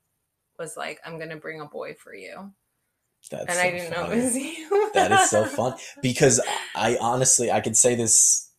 [0.58, 2.52] was like, "I'm gonna bring a boy for you,"
[3.30, 4.90] That's and so I didn't know it was you.
[4.94, 6.40] That is so fun because
[6.74, 8.50] I honestly I could say this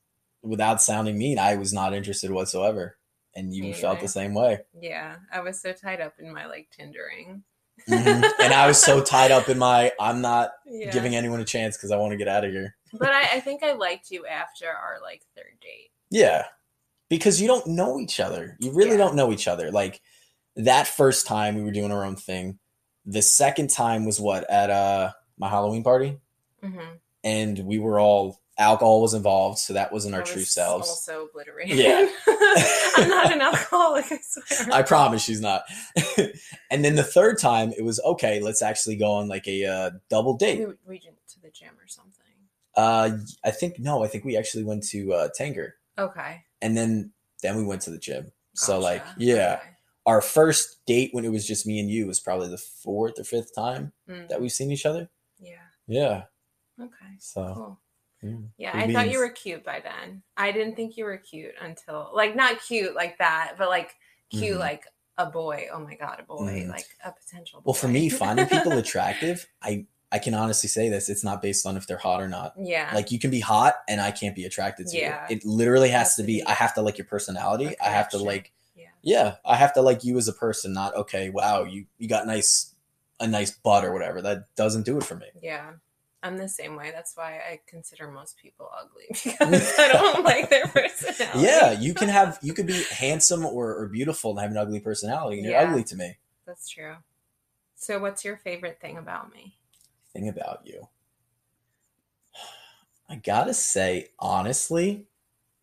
[0.42, 1.40] without sounding mean.
[1.40, 2.98] I was not interested whatsoever,
[3.36, 4.60] and you felt the same way.
[4.80, 7.42] yeah, I was so tied up in my like Tindering.
[7.88, 8.24] Mhm.
[8.40, 10.92] And I was so tied up in my I'm not Yeah.
[10.92, 12.76] giving anyone a chance because I want to get out of here.
[12.94, 15.92] but I, I think I liked you after our like third date.
[16.10, 16.46] Yeah.
[17.10, 18.58] Because you don't know each other.
[18.60, 18.98] You really Yeah.
[18.98, 19.70] don't know each other.
[19.72, 20.02] Like
[20.56, 22.58] that first time we were doing our own thing.
[23.08, 26.20] The second time was what at uh my Halloween party
[26.62, 26.80] hmm
[27.24, 30.88] and we were all alcohol was involved, so that wasn't our I true selves.
[30.88, 31.78] Also obliterated.
[31.78, 32.08] Yeah.
[32.28, 34.06] I'm not an alcoholic.
[34.12, 34.74] I swear.
[34.74, 35.64] I promise she's not.
[36.72, 39.92] and then the third time it was okay, let's actually go on like a uh,
[40.10, 40.60] double date.
[40.60, 42.24] we, we went to the gym or something.
[42.76, 46.44] Uh I think no, I think we actually went to uh Tanger Okay.
[46.62, 48.32] and then then we went to the gym.
[48.54, 49.60] So like yeah.
[49.60, 49.70] Okay.
[50.08, 53.24] Our first date when it was just me and you was probably the fourth or
[53.24, 55.10] fifth time Mm, that we've seen each other.
[55.38, 55.58] yeah.
[55.86, 56.24] Yeah.
[56.82, 57.16] Okay.
[57.20, 57.80] So Cool.
[58.24, 58.38] yeah.
[58.58, 60.24] Yeah, I thought you were cute by then.
[60.36, 63.96] I didn't think you were cute until like not cute like that, but like
[64.32, 64.60] cute Mhm.
[64.60, 64.86] like
[65.18, 65.68] a boy.
[65.74, 66.70] Oh my god, a boy, Mhm.
[66.70, 67.62] like a potential.
[67.66, 71.66] Well, for me, finding people attractive, I I can honestly say this: it's not based
[71.66, 72.54] on if they're hot or not.
[72.58, 75.26] yeah, Like you can be hot and I can't be attracted to Yeah.
[75.30, 75.36] you.
[75.36, 76.42] It literally has to be.
[76.46, 77.76] I have to like your personality.
[77.82, 78.54] I have to like.
[79.08, 80.74] Yeah, Yeah, I have to like you as a person.
[80.74, 81.30] Not okay.
[81.30, 82.74] Wow, you you got nice
[83.20, 84.22] a nice butt or whatever.
[84.22, 85.28] That doesn't do it for me.
[85.42, 85.72] yeah.
[86.24, 86.92] I'm the same way.
[86.92, 91.40] That's why I consider most people ugly because I don't like their personality.
[91.40, 94.80] Yeah, you can have you could be handsome or, or beautiful and have an ugly
[94.80, 96.18] personality, and you're ugly to me.
[96.46, 96.96] that's true.
[97.76, 99.56] So, what's your favorite thing about me?
[100.12, 100.88] Thing about you,
[103.10, 105.06] I gotta say honestly,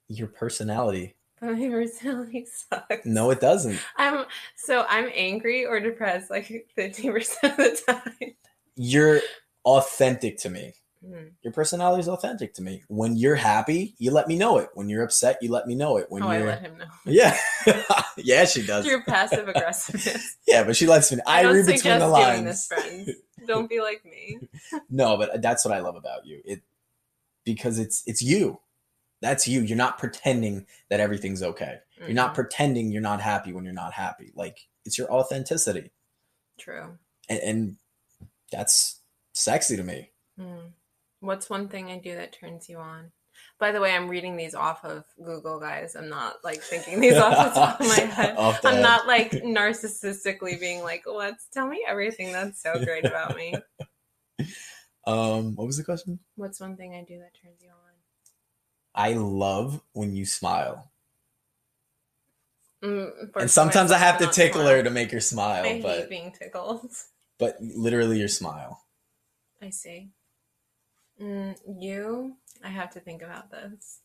[0.09, 1.17] your personality.
[1.71, 3.07] Personality sucks.
[3.07, 3.79] No, it doesn't.
[3.97, 4.25] I'm
[4.57, 8.35] so I'm angry or depressed like 50% of the time.
[8.77, 9.21] You're
[9.65, 10.75] authentic to me.
[11.07, 11.33] Mm.
[11.43, 12.83] Your personality is authentic to me.
[12.89, 14.71] When you're happy, you let me know it.
[14.75, 16.07] When you're upset, you let me know it.
[16.09, 16.87] When oh, you're let him know.
[17.05, 17.37] yeah,
[18.17, 18.87] yeah, she does.
[18.87, 20.37] Through passive aggressiveness.
[20.47, 21.21] Yeah, but she lets me.
[21.27, 22.71] I, I, read between the lines.
[23.47, 24.39] Don't be like me.
[24.89, 26.41] No, but that's what I love about you.
[26.45, 26.63] It
[27.45, 28.61] because it's it's you.
[29.25, 29.63] That's you.
[29.63, 31.79] You're not pretending that everything's okay.
[31.99, 32.35] You're not Mhm.
[32.35, 34.33] pretending you're not happy when you're not happy.
[34.35, 35.91] Like it's your authenticity,
[36.59, 36.99] true.
[37.31, 37.77] and, and
[38.53, 39.01] that's
[39.33, 40.11] sexy to me.
[40.39, 40.73] Mm.
[41.21, 43.11] What's one thing I do that turns you on?
[43.59, 45.97] By the way, I'm reading these off of Google, guys.
[45.97, 48.37] I'm not like thinking these off the top of my head.
[48.37, 48.83] I'm head.
[48.83, 53.55] not like narcissistically being like, "Let's tell me everything that's so great about me."
[55.07, 56.19] Um, what was the question?
[56.37, 57.84] What's one thing I do that turns you on?
[58.95, 60.91] I love when you smile,
[62.83, 64.77] Mm, and sometimes I have to tickle smile.
[64.77, 65.65] her to make her smile.
[65.65, 66.91] I hate being tickled.
[67.39, 68.85] but literally your smile.
[69.63, 70.11] I see.
[71.21, 74.01] Mm, you, I have to think about this.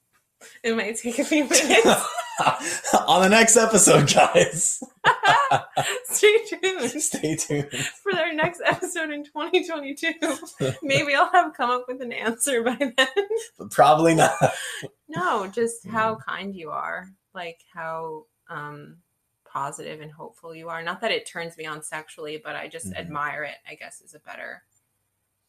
[0.64, 1.86] It might take a few minutes.
[3.08, 4.82] On the next episode, guys,
[6.06, 7.70] Stay tuned stay tuned.
[8.02, 10.14] for our next episode in 2022.
[10.82, 13.08] Maybe I'll have come up with an answer by then.
[13.58, 14.32] But probably not.
[15.10, 16.26] No, just how Mm.
[16.26, 18.98] kind you are, like how um,
[19.46, 20.82] positive and hopeful you are.
[20.82, 22.98] Not that it turns me on sexually, but I just Mhm.
[22.98, 23.56] admire it.
[23.70, 24.64] I guess is a better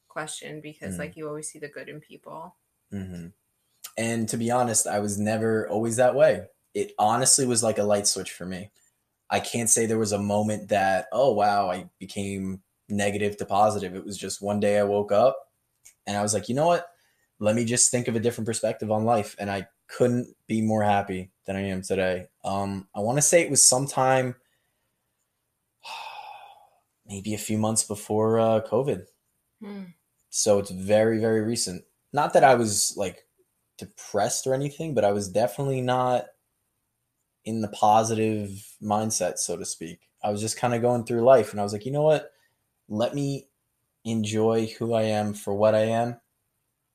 [0.09, 0.99] question because Mhm.
[0.99, 2.57] like you always see the good in people.
[2.91, 3.29] hmm
[3.97, 6.47] And to be honest, I was never always that way.
[6.75, 8.71] It honestly was like a light switch for me.
[9.29, 13.95] I can't say there was a moment that, oh, wow, I became negative to positive.
[13.95, 15.37] It was just one day I woke up
[16.07, 16.89] and I was like, you know what?
[17.39, 19.37] Let me just think of a different perspective on life.
[19.39, 22.29] And I couldn't be more happy than I am today.
[22.45, 24.35] Um, I want to say it was sometime,
[27.07, 29.05] maybe a few months before uh, COVID.
[29.63, 29.83] Hmm.
[30.31, 31.85] So it's very, very recent.
[32.13, 33.25] Not that I was like
[33.81, 36.27] depressed or anything, but I was definitely not
[37.45, 38.51] in the positive
[38.83, 40.09] mindset, so to speak.
[40.23, 42.33] I was just kind of going through life and I was like, you know what?
[42.89, 43.49] Let me
[44.05, 46.21] enjoy who I am for what I am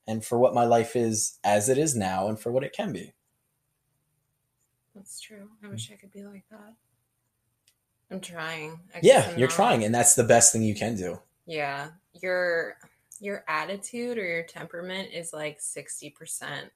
[0.07, 2.93] and for what my life is as it is now and for what it can
[2.93, 3.13] be.
[4.93, 5.49] That's true.
[5.63, 6.73] I wish I could be like that.
[8.11, 8.79] I'm trying.
[9.01, 9.55] Yeah, I'm you're not.
[9.55, 11.19] trying, and that's the best thing you can do.
[11.47, 11.89] Yeah,
[12.21, 12.77] your
[13.19, 16.71] your attitude or your temperament is like sixty percent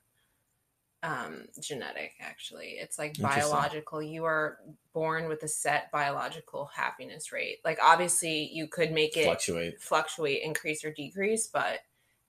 [1.02, 2.14] um genetic.
[2.20, 4.02] Actually, it's like biological.
[4.02, 4.60] You are
[4.94, 7.60] born with a set biological happiness rate.
[7.64, 9.82] Like obviously, you could make it Fluctuate.
[9.82, 11.80] fluctuate, increase or decrease, but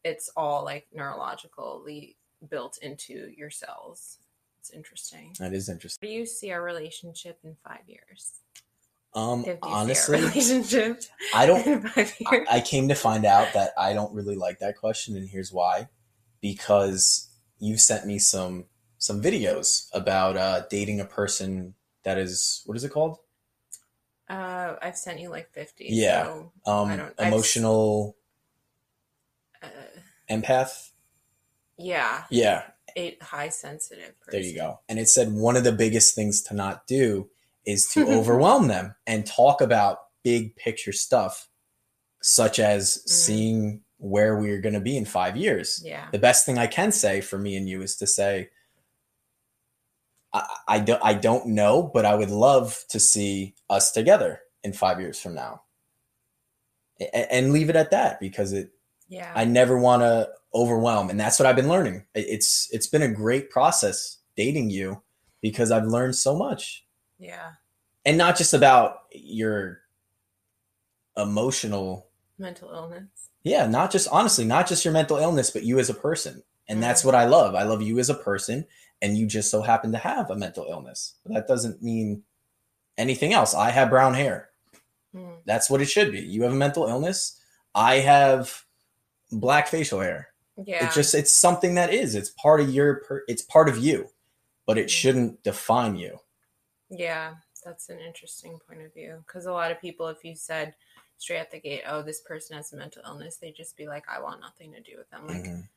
[0.05, 2.15] it's all like neurologically
[2.49, 4.19] built into your cells.
[4.61, 5.35] It's interesting.
[5.39, 6.07] That is interesting.
[6.07, 8.33] Where do you see our relationship in five years?
[9.13, 11.03] Um, If you see our honestly, relationship
[11.35, 12.47] I don't I.
[12.51, 15.89] I came to find out that I don't really like that question, and here's why:
[16.41, 18.67] because you sent me some
[18.99, 23.19] some videos about uh, dating a person that is what is it called?
[24.29, 25.87] Uh, I've sent you like fifty.
[25.91, 26.25] Yeah.
[26.25, 28.17] So, Um, I don't- emotional
[29.63, 29.67] uh,
[30.31, 30.91] empath.
[31.77, 32.63] yeah, Yeah,
[32.97, 34.19] a high sensitive.
[34.21, 34.33] Person.
[34.33, 34.81] there you go.
[34.89, 37.29] And it said one of the biggest things to not do
[37.67, 41.49] is to overwhelm them and talk about big picture stuff,
[42.23, 43.09] such as Mm.
[43.09, 45.83] seeing where we're going to be in five years.
[45.85, 46.09] Yeah.
[46.11, 48.49] the best thing I can say for me and you is to say,
[50.33, 54.73] I, I, don't, I don't know, but I would love to see us together in
[54.73, 55.63] five years from now.
[57.01, 58.71] A- And leave it at that because it.
[59.09, 59.33] Yeah.
[59.35, 62.05] I never want to overwhelm, and that's what I've been learning.
[62.15, 65.03] It's it's been a great process dating you
[65.43, 66.85] because I've learned so much.
[67.21, 67.53] Yeah.
[68.05, 69.79] and not just about your
[71.17, 72.07] emotional
[72.39, 73.09] Mental illness.
[73.43, 76.83] yeah not just honestly not just your mental illness but you as a person and
[76.83, 77.07] that's Mhm.
[77.07, 78.67] what i love i love you as a person
[79.03, 82.23] and you just so happen to have a mental illness but that doesn't mean
[82.97, 84.49] anything else i have brown hair
[85.15, 85.39] Mm.
[85.45, 87.39] that's what it should be you have a mental illness
[87.75, 88.65] i have
[89.33, 90.29] black facial hair
[90.65, 90.87] Yeah.
[90.87, 94.09] it just it's something that is it's part of your per, it's part of you
[94.67, 94.91] but it Mhm.
[94.91, 96.21] shouldn't define you
[96.91, 99.23] Yeah, that's an interesting point of view.
[99.27, 100.75] Because a lot of people, if you said
[101.19, 104.09] straight at the gate, "Oh, this person has a mental illness," they'd just be like,
[104.09, 105.69] "I want nothing to do with them." Like, Mhm.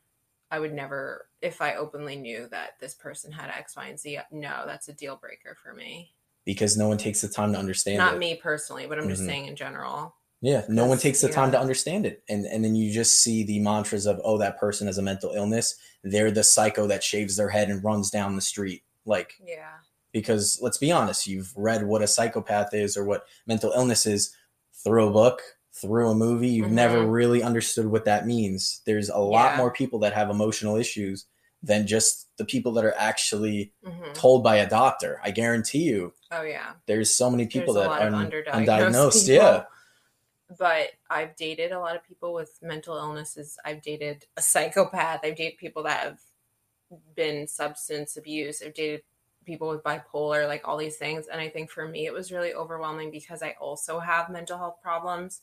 [0.52, 4.20] I would never, if I openly knew that this person had X, Y, and Z.
[4.32, 6.16] No, that's a deal breaker for me.
[6.46, 9.22] because no one takes the time to understand Not it me personally, but I'm just
[9.24, 9.28] Mhm.
[9.28, 10.18] saying in general.
[10.42, 12.24] Yeah, no one takes the time to understand it.
[12.28, 15.32] And and then you just see the mantras of, oh, that person has a mental
[15.34, 15.76] illness.
[16.04, 18.84] They're the psycho that shaves their head and runs down the street.
[19.06, 19.80] Like, Yeah.
[20.14, 24.36] Because let's be honest, you've read what a psychopath is or what mental illness is
[24.84, 25.42] through a book,
[25.74, 26.50] through a movie.
[26.50, 27.12] You've never Mhm.
[27.12, 28.82] really understood what that means.
[28.86, 29.58] There's a lot Yeah.
[29.58, 31.26] more people that have emotional issues
[31.64, 35.20] than just the people that are actually hmm told by a doctor.
[35.24, 36.74] I guarantee you, Oh yeah.
[36.88, 39.26] there's so many people There's that are un- undiagnosed.
[39.28, 39.36] people.
[39.36, 39.66] Yeah.
[40.60, 43.58] But I've dated a lot of people with mental illnesses.
[43.66, 45.22] I've dated a psychopath.
[45.24, 46.20] I've dated people that have
[47.16, 48.62] been substance abuse.
[48.62, 49.04] I've dated
[49.46, 51.28] people with bipolar, like all these things.
[51.28, 54.82] And I think for me, it was really overwhelming because I also have mental health
[54.82, 55.42] problems.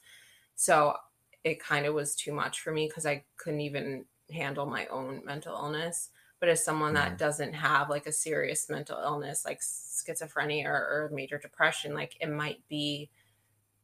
[0.57, 0.97] So
[1.45, 5.25] it kind of was too much for me because I couldn't even handle my own
[5.25, 6.11] mental illness.
[6.41, 7.19] But as someone that Mhm.
[7.19, 10.75] doesn't have like a serious mental illness, like schizophrenia or,
[11.07, 13.11] or major depression, like it might be,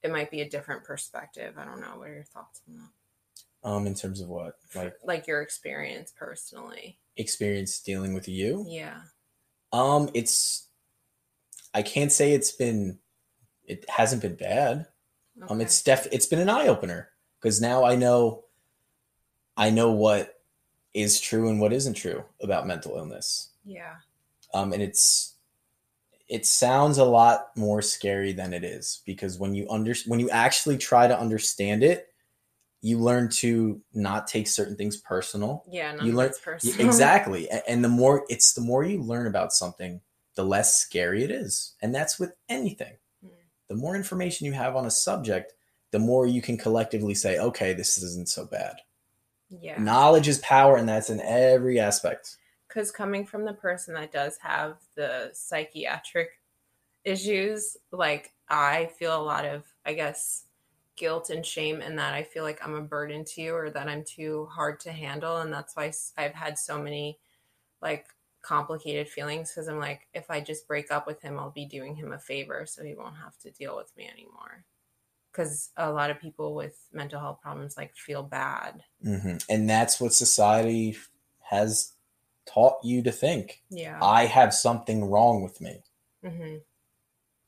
[0.02, 1.59] it might be a different perspective.
[1.59, 1.98] I don't know.
[1.98, 2.90] What are your thoughts on that?
[3.62, 4.59] Um, in terms of what?
[4.74, 7.00] Like Like your experience personally.
[7.16, 8.64] experience dealing with you?
[8.68, 9.02] Yeah.
[9.72, 10.68] Um, it's
[11.74, 12.98] I can't say it's been
[13.64, 14.87] it hasn't been bad.
[15.48, 18.44] Um, it's def it's been an eye opener because now I know
[19.57, 20.40] I know what
[20.94, 23.50] is true and what isn't true about mental illness.
[23.64, 23.96] yeah.
[24.55, 25.35] Um, and it's
[26.29, 30.31] it sounds a lot more scary than it is because when you under when you
[30.31, 32.09] actually try to understand it,
[32.87, 35.92] you learn to not take certain things personal Yeah.
[36.05, 36.87] You learn- of it's Yeah, personal.
[36.87, 40.01] exactly and the more it's the more you learn about something
[40.37, 43.31] the less scary it is and that's with anything Mm.
[43.68, 45.55] the more information you have on a subject
[45.90, 48.77] the more you can collectively say okay this isn't so bad
[49.49, 49.79] Yeah.
[49.83, 52.37] knowledge is power and that's in every aspect
[52.68, 56.31] because coming from the person that does have the psychiatric
[57.05, 60.45] issues like i feel a lot of i guess
[60.96, 63.88] guilt and shame and that i feel like i'm a burden to you or that
[63.88, 67.18] i'm too hard to handle and that's why I've had so many
[67.82, 68.06] like
[68.42, 71.94] complicated feelings because i'm like if i just break up with him i'll be doing
[71.96, 74.64] him a favor so he won't have to deal with me anymore.
[75.32, 78.82] Because a lot of people with mental health problems like feel bad.
[79.04, 79.44] Mhm.
[79.50, 80.96] and that's what society
[81.40, 81.92] has
[82.46, 83.62] taught you to think.
[83.68, 83.98] Yeah.
[84.02, 85.82] I have something wrong with me.
[86.24, 86.56] Hmm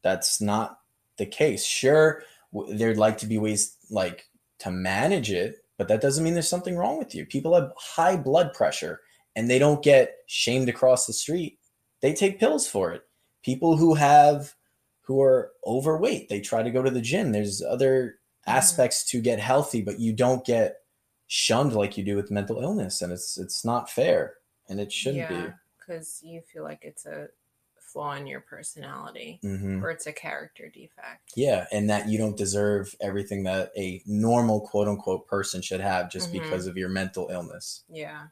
[0.02, 0.80] that's not
[1.16, 1.64] the case.
[1.64, 2.22] Sure,
[2.72, 4.26] there'd like to be ways like
[4.60, 7.24] to manage it, but that doesn't mean there's something wrong with you.
[7.26, 9.00] People have high blood pressure
[9.36, 11.58] and they don't get shamed across the street.
[12.00, 13.02] They take pills for it.
[13.42, 14.54] People who have
[15.02, 17.32] who are overweight, they try to go to the gym.
[17.32, 18.52] There's other Mhm.
[18.52, 20.82] aspects to get healthy, but you don't get
[21.26, 24.36] shunned like you do with mental illness and it's it's not fair
[24.68, 25.52] and it shouldn't be.
[25.78, 27.28] because you feel like it's a
[27.88, 29.82] flaw in your personality Mhm.
[29.82, 31.32] or it's a character defect.
[31.34, 36.10] Yeah, and that you don't deserve everything that a normal quote unquote person should have
[36.10, 36.32] just Mhm.
[36.42, 38.28] because of your mental illness, Yeah.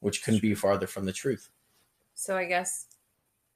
[0.00, 1.48] which couldn't be farther from the truth.
[2.14, 2.86] So I guess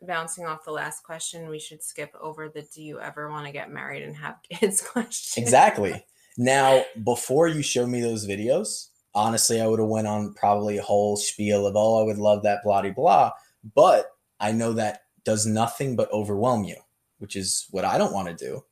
[0.03, 3.53] bouncing off the last question, we should skip over the do you ever want to
[3.53, 5.42] get married and have kids question.
[5.42, 6.07] Exactly.
[6.37, 10.83] now, before you showed me those videos, honestly, I would have went on probably a
[10.83, 13.33] whole spiel of oh, I would love that blah de blah,
[13.75, 16.77] but I know that does nothing but overwhelm you,
[17.19, 18.65] which is what I don't want to do.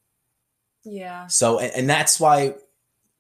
[0.85, 1.27] Yeah.
[1.27, 2.55] So, and, and that's why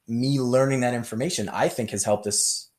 [0.08, 2.70] me learning that information, I think, has helped us.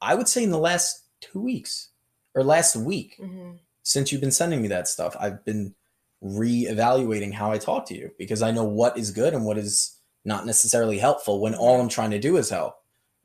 [0.00, 1.90] I would say in the last two weeks
[2.34, 3.52] or last week hmm
[3.84, 5.74] since you've been sending me that stuff, I've been
[6.20, 9.96] re-evaluating how I talk to you because I know what is good and what is
[10.24, 12.76] not necessarily helpful when all I'm trying to do is help.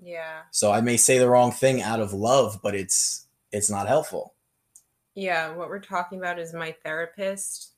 [0.03, 0.41] Yeah.
[0.51, 4.35] So I may say the wrong thing out of love, but it's it's not helpful.
[5.15, 5.53] Yeah.
[5.53, 7.73] What we're talking about is my therapist,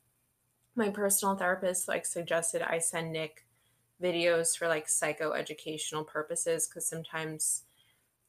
[0.76, 3.46] my personal therapist, like suggested I send Nick
[4.02, 7.64] videos for like psychoeducational purposes because sometimes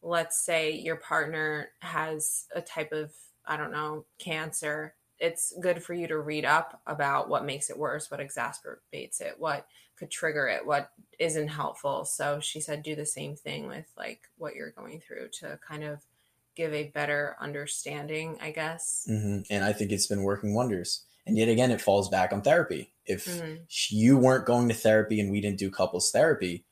[0.03, 3.11] let's say your partner has a type of
[3.47, 7.79] i don't know cancer it's good for you to read up about what makes it
[7.79, 10.91] worse, what exacerbates it, what could trigger it, what
[11.21, 12.05] isn't helpful.
[12.05, 15.85] So she said do the same thing with like what you're going through to kind
[15.85, 16.03] of
[16.55, 19.05] give a better understanding, I guess.
[19.07, 21.05] hmm And I think it's been working wonders.
[21.27, 22.93] And yet again, it falls back on therapy.
[23.07, 23.67] If Mhm.
[23.91, 26.65] you weren't going to therapy and we didn't do couples therapy,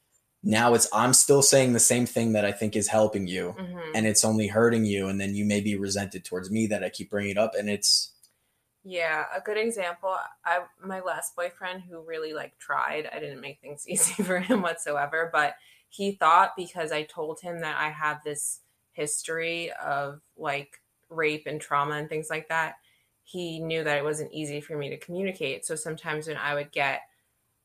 [0.43, 3.95] now it's I'm still saying the same thing that I think is helping you, Mhm.
[3.95, 5.09] and it's only hurting you.
[5.09, 7.69] And then you may be resented towards me that I keep bringing it up, and
[7.71, 8.13] it's
[8.83, 10.17] Yeah, a good example.
[10.45, 13.07] I my last boyfriend who really like tried.
[13.13, 15.57] I didn't make things easy for him whatsoever, but
[15.89, 18.61] he thought because I told him that I have this
[18.93, 22.77] history of like rape and trauma and things like that,
[23.25, 25.65] he knew that it wasn't easy for me to communicate.
[25.65, 27.03] So sometimes when I would get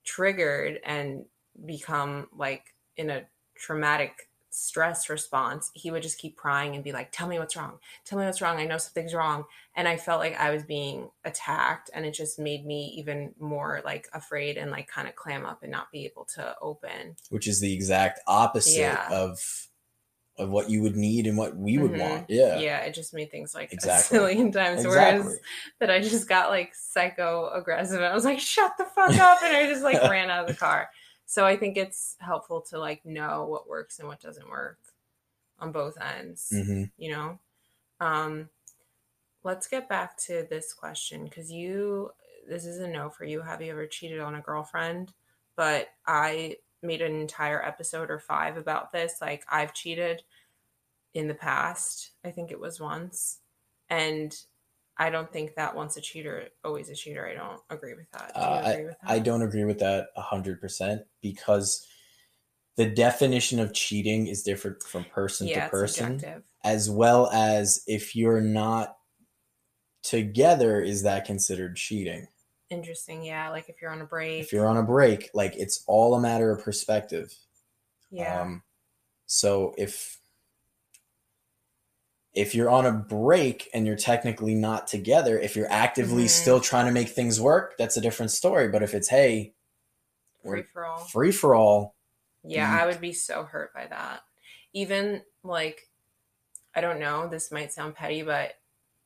[0.03, 1.25] triggered and
[1.65, 3.23] become like in a
[3.55, 7.77] traumatic stress response, he would just keep prying and be like, Tell me what's wrong.
[8.05, 8.57] Tell me what's wrong.
[8.57, 9.43] I know something's wrong.
[9.75, 13.81] And I felt like I was being attacked, and it just made me even more
[13.83, 17.17] like afraid and like kind of clam up and not be able to open.
[17.29, 19.07] which is the exact opposite Yeah.
[19.11, 19.67] of
[20.37, 21.99] of what you would need and what we would Mhm.
[21.99, 22.29] want.
[22.29, 24.17] Yeah, Yeah, it just made things like Exactly.
[24.17, 25.33] a zillion times exactly.
[25.33, 25.39] worse.
[25.79, 27.97] That I just got like psycho aggressive.
[27.97, 29.41] And I was like, shut the fuck up.
[29.43, 30.89] And I just like ran out of the car.
[31.25, 34.79] So I think it's helpful to like know what works and what doesn't work
[35.59, 36.49] on both ends.
[36.51, 37.39] hmm you know
[37.99, 38.49] um
[39.43, 42.11] let's get back to this question because you
[42.47, 45.13] this is a no for you have you ever cheated on a girlfriend
[45.55, 46.55] but i
[46.85, 50.23] made an entire episode or five about this like i've cheated
[51.13, 53.39] in the past i think it was once
[53.89, 54.37] and
[54.97, 58.33] i don't think that once a cheater always a cheater i don't agree with that.
[58.33, 59.09] Do you Uh, agree with that?
[59.09, 61.85] I don't agree with that hundred percent because
[62.77, 66.43] the definition of cheating is different from person yeah to person, subjective.
[66.63, 68.97] as well as if you're not
[70.03, 72.27] together, is that considered cheating?
[72.69, 75.83] Interesting yeah like if you're on a break If you're on a break, like it's
[75.87, 77.33] all a matter of perspective.
[78.11, 78.63] yeah Um,
[79.27, 80.19] so if
[82.33, 86.27] if you're on a break and you're technically not together, if you're actively Mhm.
[86.27, 88.67] still trying to make things work, that's a different story.
[88.67, 89.53] But if it's hey,
[90.43, 91.95] free for all free for all,
[92.43, 92.81] Yeah, Mm.
[92.81, 94.23] I would be so hurt by that.
[94.73, 95.89] Even like,
[96.75, 98.55] I don't know, this might sound petty, but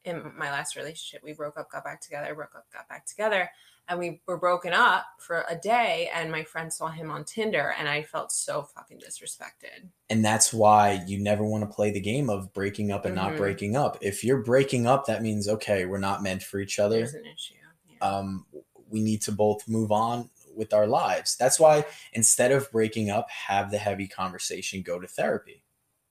[0.10, 3.50] in my last relationship, we broke up, got back together, broke up, got back together,
[3.88, 6.10] and we were broken up for a day.
[6.14, 9.90] And my friend saw him on Tinder, and I felt so fucking disrespected.
[10.12, 13.34] and that's why you never want to play the game of breaking up and not
[13.34, 13.38] Mhm.
[13.38, 13.98] breaking up.
[14.02, 16.98] If you're breaking up, that means okay, we're not meant for each other.
[16.98, 17.54] There's an issue.
[17.88, 17.98] Yeah.
[18.02, 18.46] um,
[18.90, 21.38] we need to both move on with our lives.
[21.38, 25.64] That's why instead of breaking up, have the heavy conversation, go to therapy.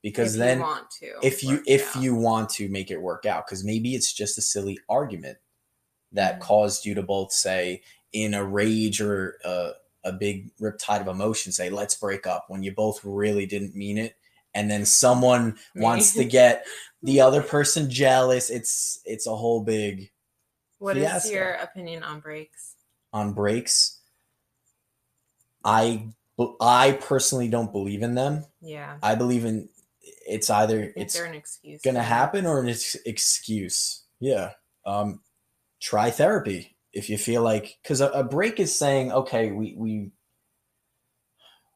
[0.02, 3.64] Because if then you if you if you want to make it work out, because
[3.64, 5.38] maybe it's just a silly argument
[6.12, 6.40] that Mhm.
[6.40, 7.82] caused you to both say
[8.12, 9.72] in a rage or a,
[10.04, 13.98] a big riptide of emotion, say let's break up when you both really didn't mean
[13.98, 14.16] it,
[14.54, 15.84] and then someone Me.
[15.84, 16.64] wants to get
[17.02, 18.50] the other person jealous.
[18.50, 20.10] It's it's a whole big
[20.78, 21.30] what is fiasco.
[21.34, 22.76] your opinion on breaks?
[23.12, 23.98] on breaks.
[25.64, 26.08] I
[26.60, 28.44] I personally don't believe in them.
[28.60, 29.68] Yeah, I believe in
[30.26, 31.80] it's either it's an excuse.
[31.82, 34.04] gonna happen or an ex- excuse.
[34.20, 34.52] Yeah.
[34.86, 35.20] Um,
[35.80, 40.10] try therapy if you feel like because a, a break is saying okay we we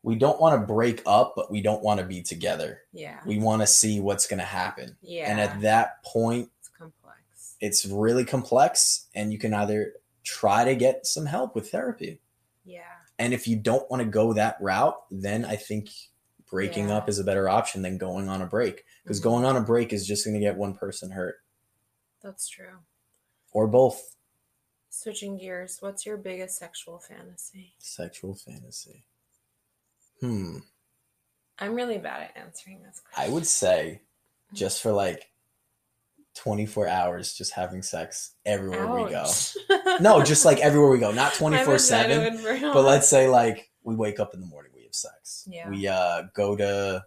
[0.03, 2.81] we don't want to break up but we don't want to be together.
[2.93, 4.97] Yeah, We want to see what's gonna happen.
[5.01, 7.57] yeah, And at that point, it's complex.
[7.61, 9.93] it's really complex, and you can either
[10.25, 12.21] try to get some help with therapy.
[12.65, 12.81] Yeah.
[13.19, 15.91] And if you don't want to go that route, then I think
[16.53, 16.99] breaking Yeah.
[16.99, 18.85] up is a better option than going on a break.
[19.03, 19.25] Because Mhm.
[19.25, 21.43] going on a break is just going to get one person hurt
[22.21, 22.79] That's true.
[23.53, 24.15] or both.
[24.91, 27.75] Switching gears, what's your biggest sexual fantasy?
[27.79, 29.05] Sexual fantasy.
[30.21, 30.59] Hmm.
[31.59, 34.03] I'm really bad at answering this I would say
[34.53, 35.31] just for like
[36.35, 39.27] 24 hours, just having sex everywhere we go.
[40.01, 42.73] No, just like everywhere we go, not 24/7.
[42.75, 45.49] But let's say like we wake up in the morning, have sex.
[45.51, 45.69] Yeah.
[45.69, 47.05] We uh go to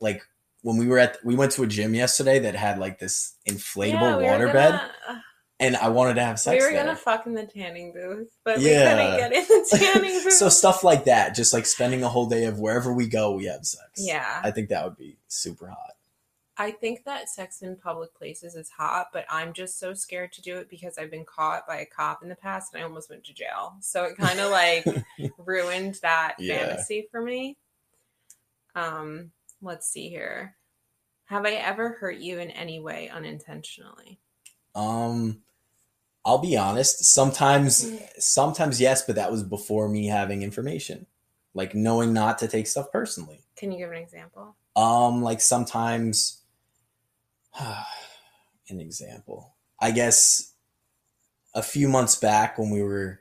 [0.00, 0.22] like
[0.62, 3.92] when we were at we went to a gym yesterday that had like this inflatable
[4.00, 4.80] Yeah, we water bed
[5.60, 6.60] and I wanted to have sex.
[6.60, 6.84] We were there.
[6.84, 8.94] gonna fuck in the tanning booth, but Yeah.
[8.96, 10.32] we couldn't get in the tanning booth.
[10.32, 13.44] so stuff like that, just like spending a whole day of wherever we go, we
[13.46, 13.84] have sex.
[13.96, 15.92] yeah, I think that would be super hot.
[16.56, 20.42] I think that sex in public places is hot, but I'm just so scared to
[20.42, 23.10] do it because I've been caught by a cop in the past and I almost
[23.10, 23.74] went to jail.
[23.80, 24.86] So it kind of like
[25.38, 26.66] ruined that Yeah.
[26.66, 27.56] fantasy for me.
[28.76, 29.32] Um,
[29.62, 30.56] let's see here.
[31.26, 34.20] Have I ever hurt you in any way unintentionally?
[34.74, 35.42] Um,
[36.24, 37.04] I'll be honest.
[37.04, 41.06] Sometimes, sometimes yes, but that was before me having information,
[41.54, 43.40] like knowing not to take stuff personally.
[43.56, 44.54] Can you give an example?
[44.76, 46.42] Um, like sometimes,
[48.68, 49.54] an example.
[49.80, 50.52] I guess
[51.54, 53.20] a few months back when we were,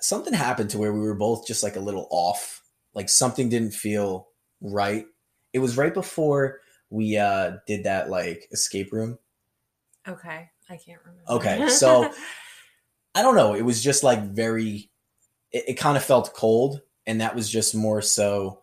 [0.00, 2.62] something happened to where we were both just like a little off.
[2.94, 4.28] Like something didn't feel
[4.60, 5.06] right.
[5.52, 6.60] It was right before
[6.90, 9.18] we uh did that like escape room.
[10.06, 11.30] Okay, I can't remember.
[11.30, 12.10] Okay, so-
[13.14, 13.54] I don't know.
[13.54, 14.90] It was just like very.
[15.50, 18.62] It, it kind of felt cold, and that was just more so.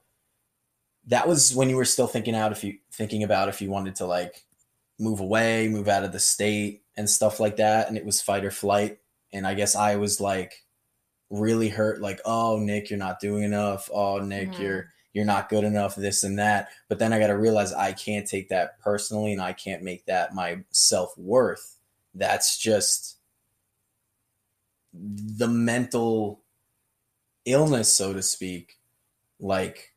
[1.07, 3.95] That was when you were still thinking out if you thinking about if you wanted
[3.97, 4.44] to like
[4.99, 8.45] move away, move out of the state, and stuff like that, and it was fight
[8.45, 8.99] or flight.
[9.33, 10.63] And I guess I was like
[11.29, 13.89] really hurt, like, oh Nick, you're not doing enough.
[13.93, 14.59] Oh Nick, Mhm.
[14.59, 15.95] you're you're not good enough.
[15.95, 16.69] This and that.
[16.89, 20.05] But then I got to realize I can't take that personally, and I can't make
[20.05, 21.77] that my self worth.
[22.13, 23.17] That's just
[24.93, 26.41] the mental
[27.45, 28.77] illness, so to speak.
[29.39, 29.93] Like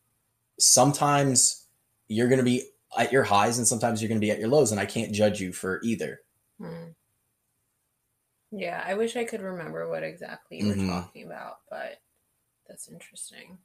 [0.58, 1.66] sometimes
[2.08, 2.64] you're going to be
[2.96, 5.12] at your highs and sometimes you're going to be at your lows, and I can't
[5.12, 6.20] judge you for either.
[6.58, 6.90] Hmm.
[8.50, 10.78] Yeah, I wish I could remember what exactly you were Mhm.
[10.78, 12.00] talking about, but
[12.68, 13.58] that's interesting.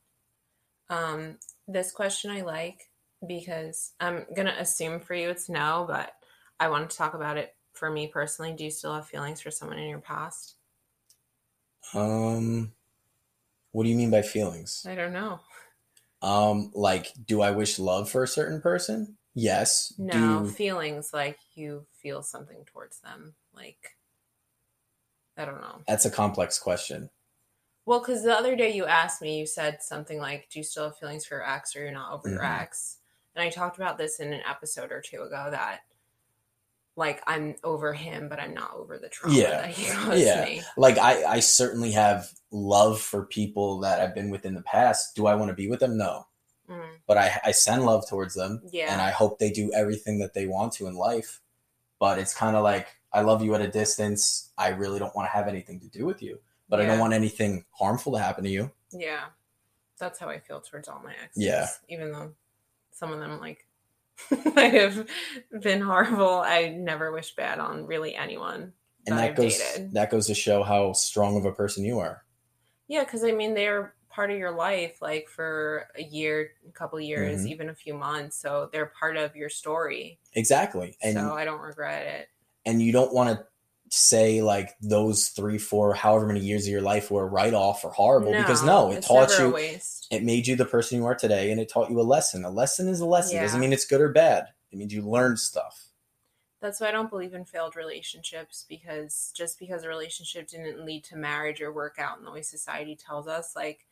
[0.90, 2.92] Um, this question I like
[3.28, 6.14] because I'm gonna assume for you it's no, but
[6.60, 8.54] I want to talk about it for me personally.
[8.54, 10.58] Do you still have feelings for someone in your past?
[11.94, 12.74] Um,
[13.72, 14.86] what do you mean by feelings?
[14.86, 15.40] I don't know.
[16.24, 19.18] Um, like, do I wish love for a certain person?
[19.36, 19.94] Yes.
[19.98, 23.36] No, Do feelings like you feel something towards them.
[23.54, 23.98] Like,
[25.38, 25.82] I don't know.
[25.88, 27.10] that's a complex question.
[27.86, 30.86] Well, because the other day you asked me, you said something like, "Do you still
[30.86, 32.62] have feelings for your ex, or you're not over your Mhm.
[32.62, 33.00] ex?"
[33.36, 35.84] And I talked about this in an episode or two ago that,
[36.96, 39.50] like, I'm over him, but I'm not over the trauma Yeah.
[39.62, 40.46] that he caused Yeah.
[40.46, 40.62] me.
[40.78, 45.16] Like, I I certainly have love for people that I've been with in the past.
[45.16, 45.98] Do I want to be with them?
[45.98, 46.28] No.
[46.70, 48.62] Mm, But I I send love towards them.
[48.72, 51.42] yeah, and I hope they do everything that they want to in life.
[52.00, 54.52] But it's kind of like I love you at a distance.
[54.58, 56.40] I really don't want to have anything to do with you,
[56.70, 58.72] but I don't want anything harmful to happen to you.
[58.92, 59.26] yeah.
[60.00, 61.44] That's how I feel towards all my exes.
[61.44, 61.68] Yeah.
[61.88, 62.34] even though
[62.92, 63.68] some of them like
[64.56, 65.08] might have
[65.62, 66.42] been horrible.
[66.46, 68.74] I never wish bad on really anyone.
[69.06, 69.94] And that that goes dated.
[69.94, 72.24] that goes to show how strong of a person you are.
[72.88, 77.00] Yeah, because I mean, they're part of your life, like for a year, a couple
[77.02, 77.48] years, Mhm.
[77.50, 78.38] even a few months.
[78.38, 80.20] So they're part of your story.
[80.34, 80.96] Exactly.
[81.02, 82.30] And so I don't regret it.
[82.66, 83.46] and you don't want to
[83.96, 87.92] say like those 3 4 however many years of your life were right off or
[87.92, 89.56] horrible because no, it taught you
[90.10, 92.44] it made you the person you are today and it taught you a lesson.
[92.44, 93.38] A lesson is a lesson.
[93.38, 94.48] It doesn't mean it's good or bad.
[94.72, 95.90] It means you learned stuff.
[96.60, 101.04] That's why I don't believe in failed relationships because just because a relationship didn't lead
[101.06, 103.86] to marriage or work out in the way society tells us, like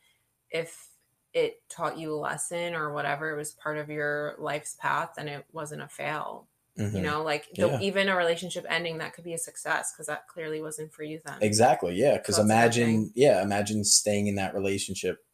[0.50, 0.88] if
[1.32, 5.28] it taught you a lesson or whatever, it was part of your life's path, then
[5.28, 6.48] it wasn't a fail.
[6.78, 6.94] Mhm.
[6.94, 7.80] You know, like the, Yeah.
[7.80, 11.20] even a relationship ending that could be a success because that clearly wasn't for you
[11.24, 11.36] then.
[11.42, 11.94] Exactly.
[11.94, 12.16] Yeah.
[12.16, 15.24] Because good imagine, yeah, imagine staying in that relationship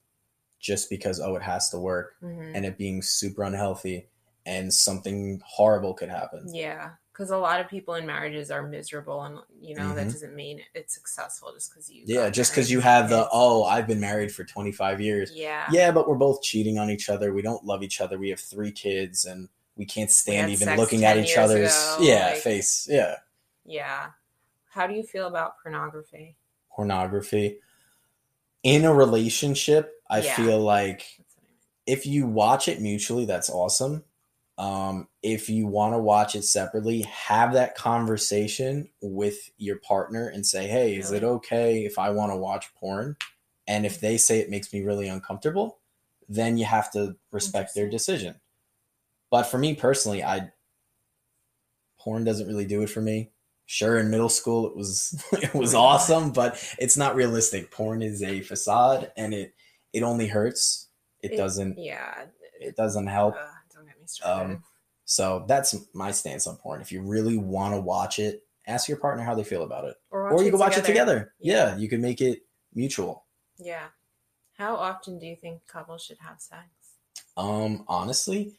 [0.58, 2.52] just because oh it has to work Mhm.
[2.56, 4.08] and it being super unhealthy
[4.46, 6.52] and something horrible could happen.
[6.52, 10.12] Yeah, because a lot of people in marriages are miserable, and you know that Mhm.
[10.12, 12.02] doesn't mean it's successful just because you.
[12.06, 15.30] Yeah, just because you have the oh I've been married for twenty five years.
[15.32, 15.68] Yeah.
[15.70, 17.32] Yeah, but we're both cheating on each other.
[17.32, 18.18] We don't love each other.
[18.18, 19.48] We have three kids and
[19.78, 22.86] we can't stand even looking at each other's ago, yeah like- face.
[22.90, 23.16] Yeah,
[23.64, 24.08] Yeah.
[24.70, 26.36] How do you feel about pornography?
[26.70, 27.58] pornography.
[28.62, 30.36] In a relationship, I Yeah.
[30.36, 31.58] feel like That's what I mean.
[31.86, 34.04] if you watch it mutually, that's awesome.
[34.58, 40.44] Um, if you want to watch it separately, have that conversation with your partner and
[40.44, 43.16] say, "Hey, is it okay if I want to watch porn?"
[43.68, 45.78] And if they say it makes me really uncomfortable,
[46.28, 48.40] then you have to respect their decision.
[49.30, 50.50] But for me personally, I
[51.98, 53.30] porn doesn't really do it for me.
[53.66, 57.70] Sure, in middle school it was it was awesome, but it's not realistic.
[57.70, 59.54] Porn is a facade, and it
[59.92, 60.88] it only hurts.
[61.20, 62.26] It, It- doesn't Yeah.
[62.60, 63.34] it doesn't help.
[63.38, 64.54] Ugh, don't get me started.
[64.54, 64.64] Um,
[65.04, 66.80] so that's my stance on porn.
[66.80, 69.96] If you really want to watch it, ask your partner how they feel about it,
[70.10, 71.34] or or you can watch it together.
[71.38, 71.70] Yeah.
[71.72, 72.40] Yeah, you can make it
[72.74, 73.24] mutual.
[73.58, 73.88] Yeah.
[74.54, 76.64] How often do you think couples should have sex?
[77.36, 78.54] Um, honestly,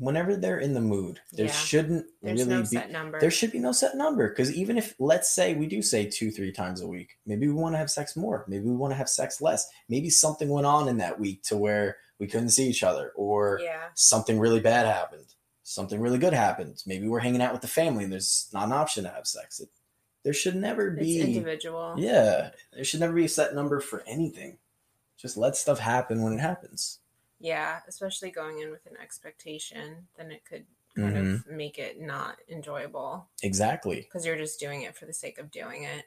[0.00, 1.52] whenever they're in the mood, there Yeah.
[1.52, 2.66] shouldn't There's really no be.
[2.66, 3.20] set number.
[3.20, 6.30] There should be no set number because even if let's say we do say two,
[6.30, 8.96] three times a week, maybe we want to have sex more, maybe we want to
[8.96, 12.68] have sex less, maybe something went on in that week to where we couldn't see
[12.68, 13.88] each other, or yeah.
[13.94, 15.26] something really bad happened.
[15.62, 16.84] something really good happens.
[16.86, 19.60] Maybe we're hanging out with the family and there's not an option to have sex.
[19.60, 19.68] It,
[20.24, 21.94] there should never It's be individual.
[21.96, 24.58] Yeah, there should never be a set number for anything.
[25.18, 26.99] Just let stuff happen when it happens.
[27.40, 30.64] Yeah, especially going in with an expectation, then it could
[30.96, 31.34] kind Mm-hmm.
[31.34, 34.00] of make it not enjoyable Exactly.
[34.00, 36.04] because you're just doing it for the sake of doing it.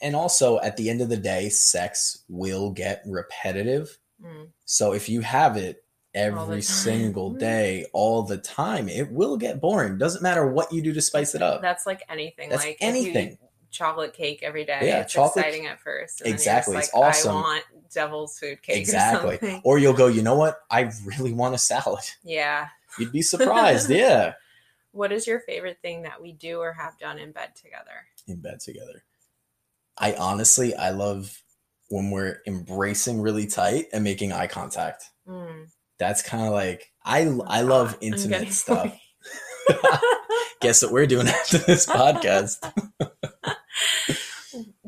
[0.00, 3.98] And also, at the end of the day, sex will get repetitive.
[4.24, 4.48] Mm.
[4.64, 9.98] So if you have it every single day, all the time, it will get boring.
[9.98, 11.60] Doesn't matter what you do to spice it up.
[11.60, 12.48] That's like anything.
[12.48, 13.36] That's like anything.
[13.76, 14.80] Chocolate cake every day.
[14.82, 16.20] Yeah, it's chocolate- exciting at first.
[16.20, 17.32] and then you're Exactly, it's awesome.
[17.32, 18.76] I want devil's food cake.
[18.78, 19.38] Exactly.
[19.42, 19.60] Or.
[19.64, 20.58] Or you'll go, you know what?
[20.70, 22.04] I really want a salad.
[22.24, 22.68] Yeah.
[22.98, 23.90] You'd be surprised.
[23.90, 24.34] yeah.
[24.92, 28.06] What is your favorite thing that we do or have done in bed together?
[28.26, 29.04] In bed together.
[29.98, 31.42] I honestly, I love
[31.88, 35.04] when we're embracing really tight and making eye contact.
[35.28, 35.68] Mm,
[35.98, 38.98] That's kind of like, I, I love intimate stuff.
[40.60, 42.56] Guess what we're doing after this podcast?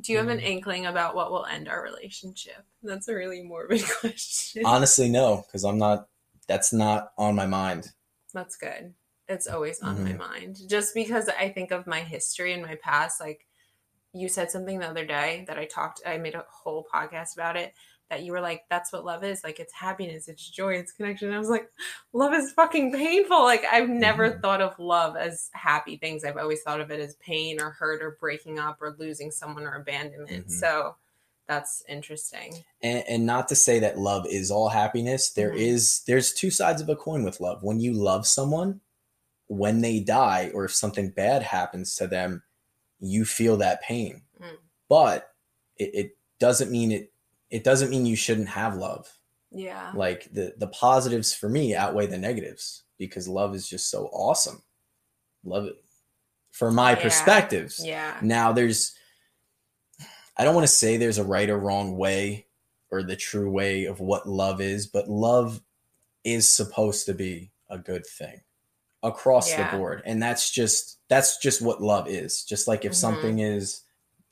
[0.08, 2.64] Do you have an inkling about what will end our relationship?
[2.82, 4.64] That's a really morbid question.
[4.64, 6.08] Honestly, no, because I'm not,
[6.46, 7.92] that's not on my mind.
[8.32, 8.94] That's good.
[9.28, 10.18] It's always on my Mhm.
[10.18, 10.60] mind.
[10.66, 13.46] Just because I think of my history and my past, like
[14.14, 17.58] you said something the other day that I talked I made a whole podcast about
[17.58, 17.74] it
[18.10, 19.44] that you were like that's what love is.
[19.44, 20.28] Like it's happiness.
[20.28, 20.74] It's joy.
[20.74, 21.28] It's connection.
[21.28, 21.70] And I was like
[22.12, 23.42] love is fucking painful.
[23.42, 24.40] Like I've never Mhm.
[24.42, 26.24] thought of love as happy things.
[26.24, 29.64] I've always thought of it as pain or hurt or breaking up or losing someone
[29.64, 30.46] or abandonment.
[30.48, 30.50] Mhm.
[30.50, 30.96] so
[31.46, 32.62] that's interesting.
[32.82, 35.30] And, and not to say that love is all happiness.
[35.30, 35.58] There Mhm.
[35.60, 37.62] is there's two sides of a coin with love.
[37.62, 38.80] When you love someone
[39.50, 42.42] when they die or if something bad happens to them
[43.00, 44.22] you feel that pain.
[44.40, 44.56] Mm.
[44.88, 45.32] but
[45.76, 47.12] it, it doesn't mean it
[47.50, 49.08] it doesn't mean you shouldn't have love
[49.50, 54.06] yeah like the the positives for me outweigh the negatives because love is just so
[54.12, 54.62] awesome
[55.44, 55.76] love it
[56.50, 57.02] for my Yeah.
[57.02, 58.94] perspectives yeah now there's
[60.36, 62.46] I don't want to say there's a right or wrong way
[62.90, 65.60] or the true way of what love is, but love
[66.22, 68.40] is supposed to be a good thing
[69.02, 69.68] across Yeah.
[69.68, 70.02] the board.
[70.04, 72.44] And that's just that's just what love is.
[72.44, 72.96] Just like if Mhm.
[72.96, 73.80] something is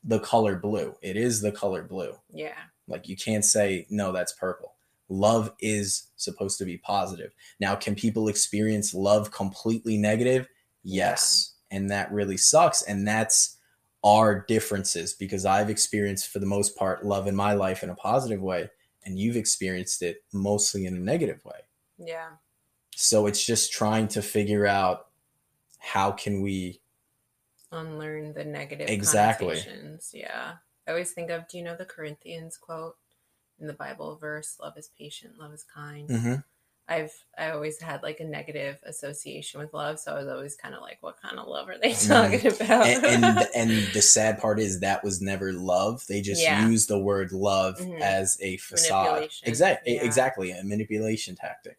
[0.04, 2.14] the color blue, it is the color blue.
[2.30, 2.54] yeah
[2.88, 4.74] Like you can't say no that's purple.
[5.08, 7.32] Love is supposed to be positive.
[7.60, 10.48] Now can people experience love completely negative?
[10.82, 11.54] Yes.
[11.70, 13.56] And that really sucks and that's
[14.04, 17.94] our differences because I've experienced for the most part love in my life in a
[17.96, 18.70] positive way
[19.04, 21.60] and you've experienced it mostly in a negative way.
[21.98, 22.30] yeah
[22.94, 25.08] So it's just trying to figure out
[25.78, 26.80] how can we
[27.72, 29.62] unlearn the negative Exactly.
[30.12, 30.54] Yeah.
[30.86, 32.96] I always think of do you know the Corinthians quote
[33.58, 36.10] in the Bible verse, love is patient, love is kind.
[36.10, 36.44] Mhm.
[36.88, 40.74] I've I always had like a negative association with love, so I was always kind
[40.74, 42.06] of like, what kind of love are they Mhm.
[42.08, 42.86] talking about?
[42.86, 46.04] and, and and the sad part is that was never love.
[46.08, 46.60] They just Yeah.
[46.68, 48.00] used the word love Mhm.
[48.00, 49.28] as a facade.
[49.44, 50.02] Exactly, Yeah.
[50.04, 51.78] exactly, a manipulation tactic.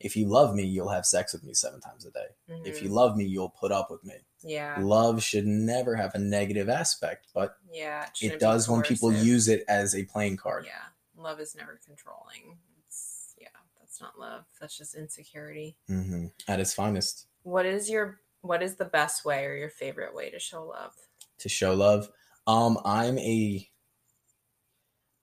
[0.00, 2.28] If you love me, you'll have sex with me seven times a day.
[2.62, 2.94] If you Mhm.
[2.94, 4.14] love me, you'll put up with me.
[4.42, 9.12] Yeah, Love should never have a negative aspect, but yeah, it shouldn't does when people
[9.12, 10.64] use it as a playing card.
[10.66, 12.58] Yeah, love is never controlling.
[12.86, 13.48] It's yeah,
[13.80, 14.44] that's not love.
[14.60, 15.76] That's just insecurity.
[15.86, 17.26] hmm At its finest.
[17.42, 20.92] What is your what is the best way or your favorite way to show love?
[21.38, 22.08] to show love.
[22.46, 23.68] Um, I'm a.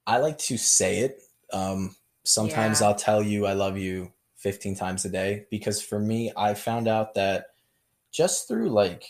[0.07, 1.22] I like to say it.
[1.51, 2.88] Um, sometimes Yeah.
[2.88, 6.88] I'll tell you I love you 15 times a day because for me, I found
[6.88, 7.47] out that
[8.16, 9.05] just through like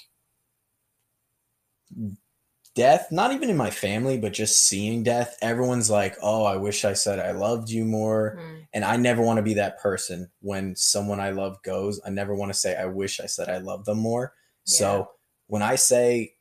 [2.75, 6.83] death, not even in my family, but just seeing death, everyone's like, "Oh, I wish
[6.85, 10.29] I said I loved you more." Mm, And I never want to be that person
[10.41, 12.01] when someone I love goes.
[12.05, 14.33] I never want to say, I wish I said I love them more.
[14.67, 14.77] Yeah.
[14.77, 15.09] So
[15.47, 16.33] when I say,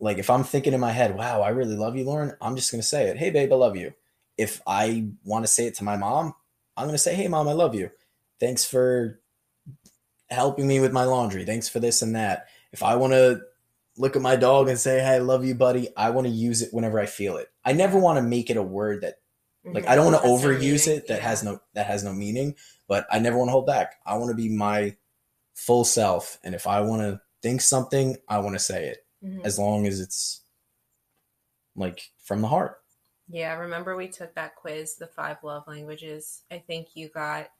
[0.00, 2.70] like, if I'm thinking in my head, wow, I really love you, Lauren, I'm just
[2.70, 3.16] going to say it.
[3.16, 3.94] Hey, babe, I love you.
[4.36, 6.34] If I want to say it to my mom,
[6.76, 7.90] I'm going to say, hey, mom, I love you.
[8.38, 9.20] Thanks for
[10.30, 11.44] helping me with my laundry.
[11.44, 12.48] Thanks for this and that.
[12.72, 13.40] If I want to
[13.96, 16.62] look at my dog and say, hey, I love you, buddy, I want to use
[16.62, 17.48] it whenever I feel it.
[17.64, 19.16] I never want to make it a word that
[19.64, 19.88] like mhm.
[19.88, 22.54] I don't want to no overuse it that has no that has no meaning,
[22.86, 23.96] but I never want to hold back.
[24.06, 24.96] I want to be my
[25.54, 29.44] full self, and if I want to think something, I want to say it Mhm.
[29.44, 30.42] as long as it's
[31.74, 32.82] like from the heart.
[33.28, 36.42] Yeah, remember we took that quiz, the five love languages.
[36.50, 37.50] I think you got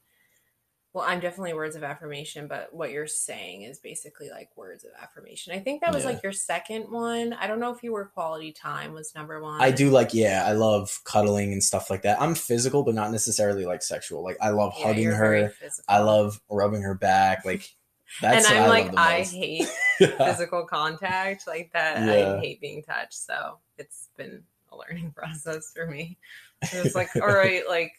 [0.95, 4.91] well, I'm definitely words of affirmation, but what you're saying is basically like words of
[5.01, 5.53] affirmation.
[5.53, 6.11] I think that was Yeah.
[6.11, 7.35] like your second one.
[7.35, 9.61] I don't know if you were quality time was number one.
[9.61, 12.21] I do like yeah, I love cuddling and stuff like that.
[12.21, 14.23] I'm physical, but not necessarily like sexual.
[14.25, 15.53] Like I love Yeah, hugging her.
[15.89, 17.45] I love rubbing her back.
[17.45, 17.69] Like
[18.23, 19.35] That's and I'm I like, love the I most.
[19.35, 19.69] hate
[19.99, 21.99] physical contact like that.
[22.07, 22.37] Yeah.
[22.37, 23.13] I hate being touched.
[23.15, 26.17] So it's been a learning process for me.
[26.63, 27.93] It's like, all right, like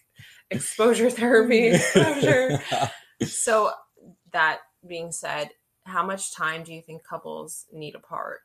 [0.51, 2.59] exposure therapy, exposure.
[3.25, 3.71] So
[4.31, 5.49] that being said,
[5.85, 8.39] how much time do you think couples need apart?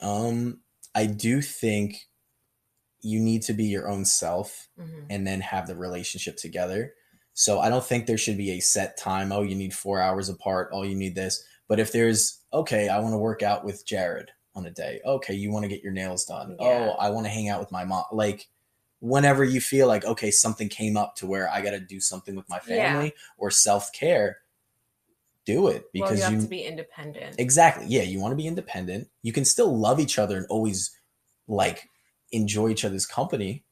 [0.00, 0.60] um,
[0.94, 1.96] I do think
[3.00, 5.06] you need to be your own self Mhm.
[5.10, 6.94] and then have the relationship together.
[7.32, 9.32] So I don't think there should be a set time.
[9.32, 10.70] Oh, you need four hours apart.
[10.72, 11.42] Oh, you need this.
[11.68, 15.00] But if there's okay, I want to work out with Jared on a day.
[15.04, 16.56] Okay, you want to get your nails done.
[16.60, 16.66] Yeah.
[16.66, 18.04] Oh, I want to hang out with my mom.
[18.12, 18.46] Like
[19.04, 22.34] whenever you feel like okay, something came up to where I got to do something
[22.34, 22.92] with my Yeah.
[22.92, 24.38] family or self care,
[25.44, 27.36] do it well, because you have you to be independent.
[27.38, 27.84] Exactly.
[27.86, 29.08] Yeah, you want to be independent.
[29.22, 30.98] You can still love each other and always
[31.46, 31.90] like
[32.32, 33.64] enjoy each other's company,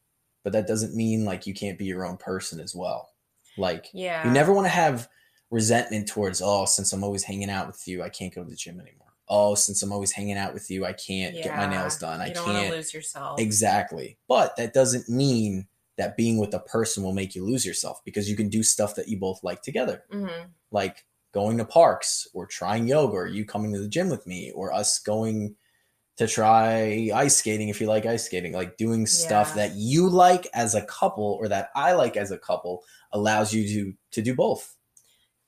[0.44, 3.08] but that doesn't mean like you can't be your own person as well.
[3.56, 4.26] Like yeah.
[4.26, 5.08] you never want to have
[5.50, 8.56] resentment towards oh, since I'm always hanging out with you, I can't go to the
[8.56, 9.01] gym anymore.
[9.28, 12.20] Oh, since I'm always hanging out with you, I can't get my nails done.
[12.20, 13.38] I don't can't lose yourself.
[13.38, 14.18] Exactly.
[14.28, 15.68] But that doesn't mean
[15.98, 18.94] that being with a person will make you lose yourself because you can do stuff
[18.96, 23.44] that you both like together hmm like going to parks or trying yoga or you
[23.44, 25.54] coming to the gym with me or us going
[26.18, 29.56] to try ice skating if you like ice skating like doing stuff Yeah.
[29.56, 33.66] that you like as a couple or that I like as a couple allows you
[33.68, 34.76] to to do both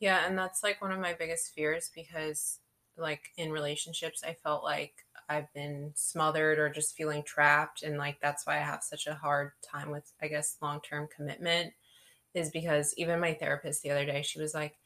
[0.01, 2.61] Yeah, and that's like one of my biggest fears because
[2.97, 8.21] like in relationships I felt like I've been smothered or just feeling trapped and like
[8.21, 11.75] that's why I have such a hard time with I guess long-term commitment
[12.35, 14.79] is because even my therapist the other day she was like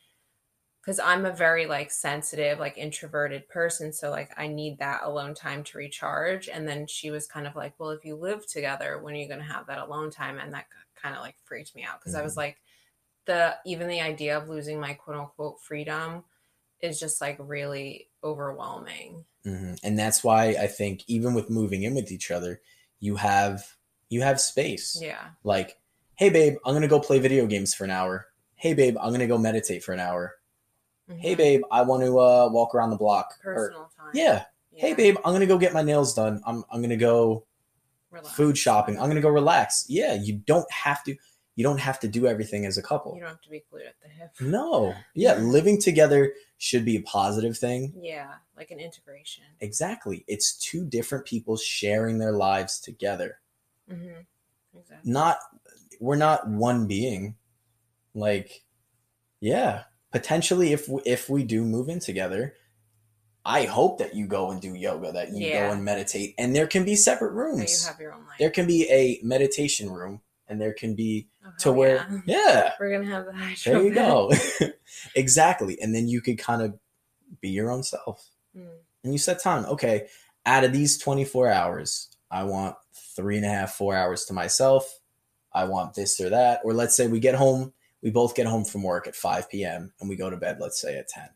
[0.84, 5.34] cuz I'm a very like sensitive like introverted person so like I need that alone
[5.34, 8.98] time to recharge and then she was kind of like well if you live together
[8.98, 11.74] when are you going to have that alone time and that kind of like freaked
[11.74, 12.38] me out because I was Mhm.
[12.38, 12.58] like
[13.26, 16.24] the even the idea of losing my quote unquote freedom
[16.80, 19.24] is just like really overwhelming.
[19.44, 22.60] hmm and that's why I think even with moving in with each other
[23.00, 23.64] you have
[24.08, 24.98] you have space.
[25.00, 25.20] Yeah.
[25.44, 25.78] like
[26.16, 28.26] hey babe I'm gonna go play video games for an hour.
[28.56, 30.34] Hey babe I'm gonna go meditate for an hour.
[31.08, 31.38] Hey Mhm.
[31.38, 33.34] babe I want to uh, walk around the block.
[33.44, 34.10] Or- Personal time.
[34.14, 34.44] yeah.
[34.74, 36.40] Hey babe i'm gonna go get my nails done.
[36.46, 37.44] I'm, I'm gonna go
[38.10, 38.34] Relax.
[38.36, 38.98] food shopping.
[38.98, 39.84] I'm gonna go relax.
[39.88, 41.16] Yeah you don't have to
[41.58, 43.82] you don't have to do everything as a couple You don't have to be glued
[43.82, 44.30] at the hip.
[44.40, 49.42] no yeah living together should be a positive thing Yeah, like an integration.
[49.60, 53.40] exactly it's two different people sharing their lives together
[53.90, 54.20] hmm
[54.78, 55.10] Exactly.
[55.10, 55.38] not
[56.00, 57.34] we're not one being
[58.14, 58.62] like
[59.40, 62.54] yeah potentially if we, if we do move in together
[63.44, 65.66] i hope that you go and do yoga that you Yeah.
[65.66, 68.38] go and meditate and there can be separate So rooms you have your own life.
[68.38, 72.44] there can be a meditation room and there can be Oh, to where yeah.
[72.46, 74.30] yeah, we're gonna have the hydro there you go.
[75.14, 75.80] exactly.
[75.80, 76.78] And then you could kind of
[77.40, 78.30] be your own self.
[78.56, 78.66] Mm.
[79.04, 79.64] and you set time.
[79.66, 80.08] Okay
[80.46, 82.74] out of these 24 hours i want
[83.14, 85.00] three and a half four hours to myself.
[85.52, 86.60] I want this or that.
[86.64, 87.72] Or let's say we get home
[88.02, 90.80] we both get home from work at 5 p.m and we go to bed let's
[90.80, 91.28] say at 10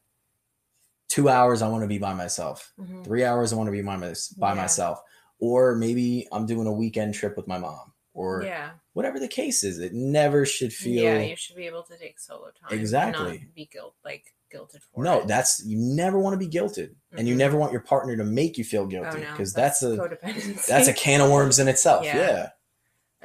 [1.09, 2.73] two hours i want to be by myself.
[2.81, 3.05] Mhm.
[3.05, 4.55] three hours i want to be by, my, by Yeah.
[4.55, 5.01] myself.
[5.39, 7.93] Or maybe i'm doing a weekend trip with my mom.
[8.15, 8.71] Or Yeah.
[8.93, 12.19] Whatever the case is it never should feel Yeah, you should be able to take
[12.21, 12.71] solo time.
[12.71, 13.39] and Exactly.
[13.39, 15.27] Not be guilt like guilted for no it.
[15.29, 18.59] that's you never want to be guilted and you never want your partner to make
[18.59, 20.67] you feel Oh, guilty no, because that's, a codependency.
[20.67, 22.17] that's a can of worms in itself Yeah.
[22.19, 22.49] yeah.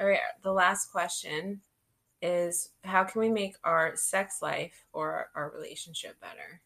[0.00, 1.60] All right, the last question
[2.22, 6.60] is how can we make our sex life or our relationship better?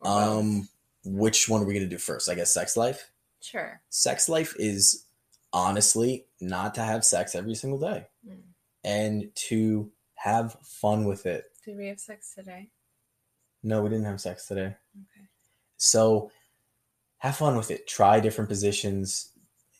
[0.00, 0.38] Or both?
[0.38, 0.68] um
[1.04, 3.80] which one are we going to do first i guess sex life sure.
[3.88, 5.04] sex life is
[5.52, 8.42] honestly not to have sex every single day Mm.
[8.84, 12.68] and to have fun with it Did we have sex today?
[13.62, 15.26] no we didn't have sex today Okay.
[15.76, 16.30] So
[17.18, 17.86] have fun with it.
[17.88, 19.30] Try different positions.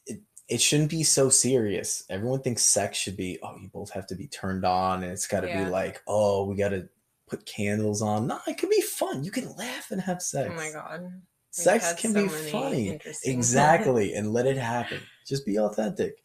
[0.07, 2.05] It, it shouldn't be so serious.
[2.11, 5.27] Everyone thinks sex should be, oh, you both have to be turned on and it's
[5.29, 5.65] got to Yeah.
[5.65, 6.89] be like, oh, we got to
[7.29, 8.27] put candles on.
[8.27, 9.23] No, it can be fun.
[9.23, 10.51] You can laugh and have sex.
[10.53, 11.03] Oh my god.
[11.03, 11.11] We've
[11.51, 13.01] Sex can so be funny.
[13.25, 14.15] Exactly.
[14.15, 15.01] and let it happen.
[15.29, 16.23] Just be authentic.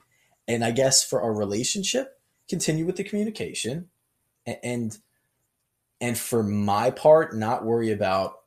[0.47, 3.89] And I guess for our relationship, continue with the communication
[4.47, 4.97] a- and
[6.01, 8.39] and for my part, not worry about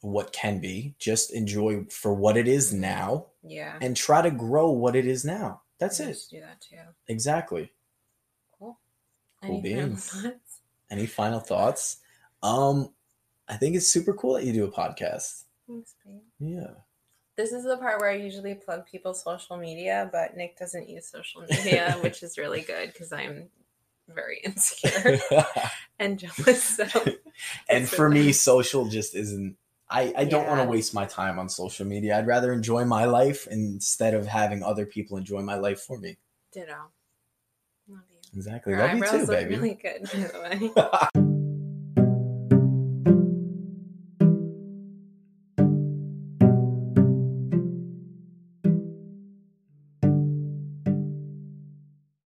[0.00, 0.94] what can be.
[0.98, 3.78] Just enjoy for what it is now yeah.
[3.80, 5.62] and try to grow what it is now.
[5.78, 6.18] That's it.
[6.30, 6.76] do that too.
[7.08, 7.72] Exactly.
[8.58, 8.78] Cool.
[9.42, 10.10] Cool Any final beans.
[10.10, 10.60] thoughts?
[10.90, 11.96] Any final thoughts?
[12.42, 12.90] Um,
[13.48, 15.44] I think it's super cool that you do a podcast.
[15.66, 16.20] Thanks, babe.
[16.40, 16.70] Yeah.
[17.36, 21.06] This is the part where I usually plug people's social media, but Nick doesn't use
[21.06, 23.48] social media, which is really good because I'm
[24.08, 25.18] very insecure
[25.98, 26.62] and jealous.
[26.62, 26.86] So
[27.68, 29.56] and for me, social just isn't
[29.88, 32.18] I, I don't want to waste my time on social media.
[32.18, 36.16] I'd rather enjoy my life instead of having other people enjoy my life for me.
[36.52, 36.72] Ditto.
[37.88, 38.18] Love you.
[38.34, 38.72] Exactly.
[38.72, 39.56] Your Love you too, baby.
[39.56, 41.22] really good, by the way.